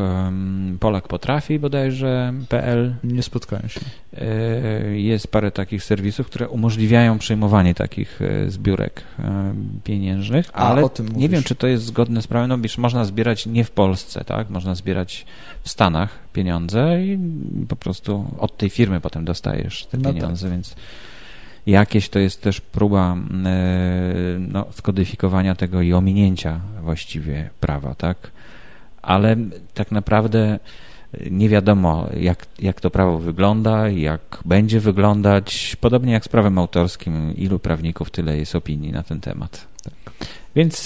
[0.79, 2.95] Polak potrafi bodajże PL.
[3.03, 3.79] Nie spotkałem się.
[4.13, 10.83] E, jest parę takich serwisów, które umożliwiają przyjmowanie takich e, zbiórek e, pieniężnych, ale
[11.15, 14.23] nie wiem, czy to jest zgodne z prawem, no wiesz, można zbierać nie w Polsce,
[14.23, 14.49] tak?
[14.49, 15.25] Można zbierać
[15.63, 17.19] w Stanach pieniądze i
[17.67, 20.51] po prostu od tej firmy potem dostajesz te no pieniądze, tak.
[20.51, 20.75] więc
[21.65, 23.17] jakieś to jest też próba
[24.39, 28.17] no, skodyfikowania tego i ominięcia właściwie prawa, tak?
[29.07, 29.35] Ale
[29.73, 30.59] tak naprawdę
[31.31, 35.77] nie wiadomo, jak, jak to prawo wygląda, jak będzie wyglądać.
[35.81, 39.67] Podobnie jak z prawem autorskim, ilu prawników, tyle jest opinii na ten temat.
[39.83, 39.93] Tak.
[40.55, 40.77] Więc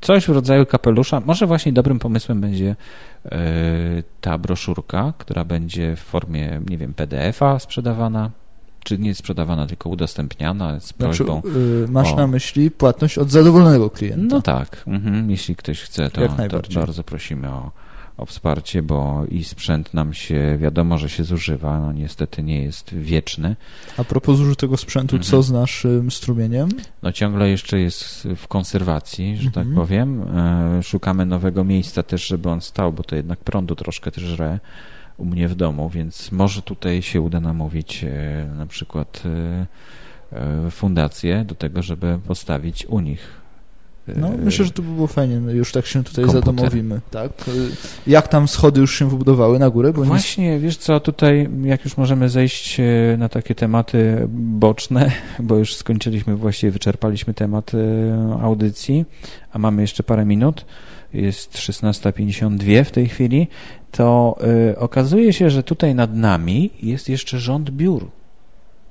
[0.00, 1.20] coś w rodzaju kapelusza.
[1.20, 2.76] Może właśnie dobrym pomysłem będzie
[3.24, 3.30] yy,
[4.20, 8.30] ta broszurka, która będzie w formie, nie wiem, PDF-a sprzedawana
[8.84, 11.40] czy nie sprzedawana, tylko udostępniana z znaczy, prośbą.
[11.40, 12.16] Znaczy, yy, masz o...
[12.16, 14.36] na myśli płatność od zadowolonego klienta?
[14.36, 14.82] No tak.
[14.86, 15.30] Mhm.
[15.30, 17.70] Jeśli ktoś chce, to, to bardzo prosimy o,
[18.16, 22.94] o wsparcie, bo i sprzęt nam się, wiadomo, że się zużywa, no niestety nie jest
[22.94, 23.56] wieczny.
[23.96, 25.30] A propos zużytego sprzętu, mhm.
[25.30, 26.68] co z naszym strumieniem?
[27.02, 29.66] No ciągle jeszcze jest w konserwacji, że tak mhm.
[29.66, 30.22] tak powiem.
[30.22, 34.58] E, szukamy nowego miejsca też, żeby on stał, bo to jednak prądu troszkę też żre
[35.20, 39.66] u mnie w domu, więc może tutaj się uda namówić e, na przykład e,
[40.66, 43.40] e, fundację do tego, żeby postawić u nich
[44.16, 46.54] no, myślę, że to by było fajnie, już tak się tutaj komputer.
[46.54, 47.30] zadomowimy, tak?
[48.06, 49.92] Jak tam schody już się wybudowały na górę?
[49.92, 50.58] Bo Właśnie, nie...
[50.58, 52.80] wiesz co, tutaj jak już możemy zejść
[53.18, 57.72] na takie tematy boczne, bo już skończyliśmy, właściwie wyczerpaliśmy temat
[58.42, 59.04] audycji,
[59.52, 60.64] a mamy jeszcze parę minut,
[61.12, 63.48] jest 16.52 w tej chwili,
[63.90, 64.38] to
[64.70, 68.10] y, okazuje się, że tutaj nad nami jest jeszcze rząd biur,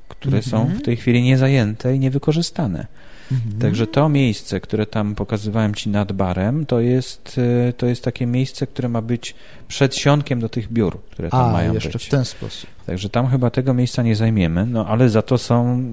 [0.07, 0.49] które mm -hmm.
[0.49, 2.87] są w tej chwili niezajęte i niewykorzystane.
[3.31, 3.61] Mm -hmm.
[3.61, 7.37] Także to miejsce, które tam pokazywałem Ci nad barem, to jest,
[7.69, 9.35] y, to jest takie miejsce, które ma być
[9.67, 12.05] przedsionkiem do tych biur, które tam A, mają jeszcze być.
[12.05, 12.69] w ten sposób.
[12.85, 15.83] Także tam chyba tego miejsca nie zajmiemy, no ale za to są,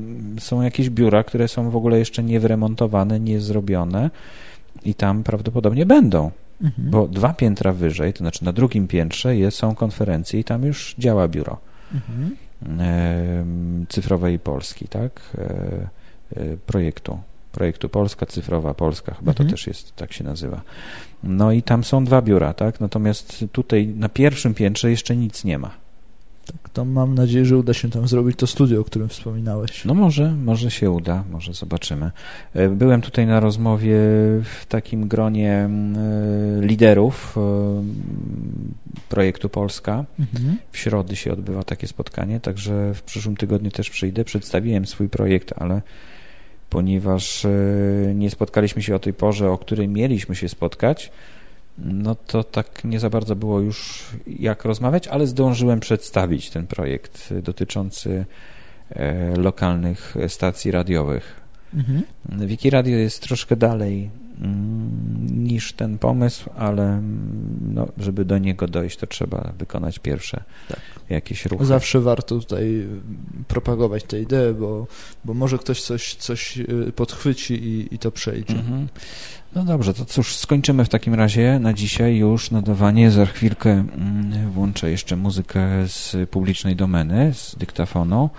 [0.40, 4.10] są jakieś biura, które są w ogóle jeszcze nie wyremontowane, nie zrobione
[4.84, 6.30] i tam prawdopodobnie będą.
[6.62, 6.90] Mhm.
[6.90, 10.94] Bo dwa piętra wyżej, to znaczy na drugim piętrze jest, są konferencje i tam już
[10.98, 11.58] działa biuro
[11.94, 12.36] mhm.
[12.80, 13.44] e,
[13.88, 15.20] cyfrowej Polski, tak?
[15.38, 15.40] E,
[16.36, 17.18] e, projektu.
[17.52, 19.48] Projektu Polska, Cyfrowa Polska, chyba mhm.
[19.48, 20.62] to też jest, tak się nazywa.
[21.22, 22.80] No i tam są dwa biura, tak?
[22.80, 25.85] Natomiast tutaj na pierwszym piętrze jeszcze nic nie ma.
[26.76, 29.84] To mam nadzieję, że uda się tam zrobić to studio, o którym wspominałeś.
[29.84, 32.10] No może, może się uda, może zobaczymy.
[32.54, 33.96] E, byłem tutaj na rozmowie
[34.44, 35.68] w takim gronie e,
[36.60, 37.40] liderów e,
[39.08, 40.04] projektu Polska.
[40.18, 40.56] Mhm.
[40.72, 44.24] W środę się odbywa takie spotkanie, także w przyszłym tygodniu też przyjdę.
[44.24, 45.82] Przedstawiłem swój projekt, ale
[46.70, 47.46] ponieważ
[48.14, 51.12] nie spotkaliśmy się o tej porze, o której mieliśmy się spotkać,
[51.78, 57.34] no to tak nie za bardzo było już jak rozmawiać, ale zdążyłem przedstawić ten projekt
[57.42, 58.26] dotyczący
[58.90, 61.40] e, lokalnych stacji radiowych.
[61.74, 62.02] Mhm.
[62.46, 64.10] Wiki Radio jest troszkę dalej
[64.40, 70.42] mm, niż ten pomysł, ale mm, no, żeby do niego dojść, to trzeba wykonać pierwsze
[70.68, 70.80] tak.
[71.10, 71.64] Jakieś ruchy.
[71.64, 72.86] Zawsze warto tutaj
[73.48, 74.86] propagować tę ideę, bo,
[75.24, 78.54] bo może ktoś coś, coś y, podchwyci i, i to przejdzie.
[78.54, 78.88] Mhm.
[79.54, 83.10] No dobrze, to cóż, skończymy w takim razie na dzisiaj już nadawanie.
[83.10, 88.30] Za chwilkę mm, włączę jeszcze muzykę z publicznej domeny, z dyktafonu.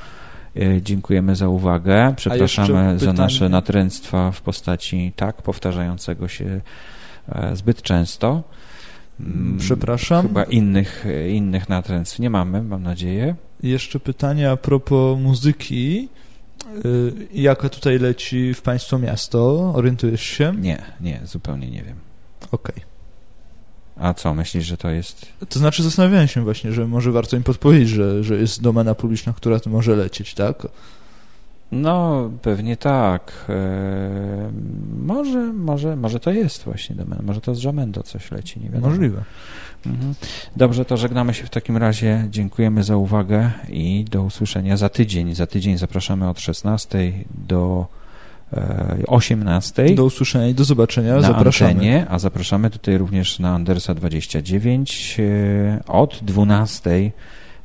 [0.56, 2.14] E, dziękujemy za uwagę.
[2.16, 6.62] Przepraszamy za nasze natręctwa w postaci tak powtarzającego się
[7.30, 8.44] e, zbyt często.
[9.20, 10.28] Mm, Przepraszam.
[10.28, 13.36] Chyba innych, innych natręstw nie mamy, mam nadzieję.
[13.64, 16.10] Jeszcze pytanie a propos muzyki.
[16.86, 19.72] Y, Jaka tutaj leci w Państwo miasto?
[19.76, 20.54] Orientujesz się?
[20.62, 21.96] Nie, nie, zupełnie nie wiem.
[22.52, 22.76] Okej.
[24.00, 25.26] A co, myślisz, że to jest...
[25.50, 29.34] To znaczy zastanawiałem się właśnie, że może warto im podpowiedzieć, że, że jest domena publiczna,
[29.34, 30.68] która tu może lecieć, tak?
[31.72, 33.46] No, pewnie tak.
[33.50, 33.56] Eee,
[35.00, 37.20] może, może, może to jest właśnie domen.
[37.24, 38.88] Może to z Jamendo coś leci, nie wiadomo.
[38.88, 39.24] Możliwe.
[39.86, 40.14] Mhm.
[40.56, 42.28] Dobrze, to żegnamy się w takim razie.
[42.30, 45.36] Dziękujemy za uwagę i do usłyszenia za tydzień.
[45.36, 47.12] Za tydzień zapraszamy od 16
[47.48, 47.86] do
[48.54, 49.96] e, 18.
[49.96, 51.16] Do usłyszenia i do zobaczenia.
[51.16, 51.72] na Zapraszamy.
[51.72, 57.12] antenie, a zapraszamy tutaj również na Andersa 29 e, od 12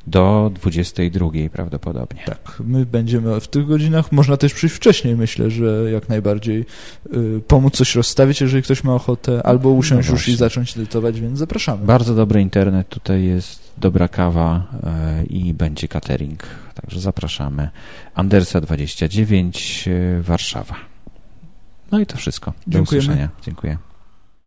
[0.07, 2.23] do 22 prawdopodobnie.
[2.25, 4.11] Tak, my będziemy w tych godzinach.
[4.11, 6.65] Można też przyjść wcześniej, myślę, że jak najbardziej
[7.13, 11.21] y, pomóc coś rozstawić, jeżeli ktoś ma ochotę, albo usiąść No już i zacząć edytować,
[11.21, 11.85] więc zapraszamy.
[11.85, 16.43] Bardzo dobry internet, tutaj jest dobra kawa e, i będzie catering,
[16.81, 17.69] także zapraszamy.
[18.15, 20.75] Andersa 29 e, Warszawa.
[21.91, 22.53] No i to wszystko.
[22.67, 23.03] Do Dziękujemy.
[23.03, 23.29] usłyszenia.
[23.41, 23.77] Dziękuję.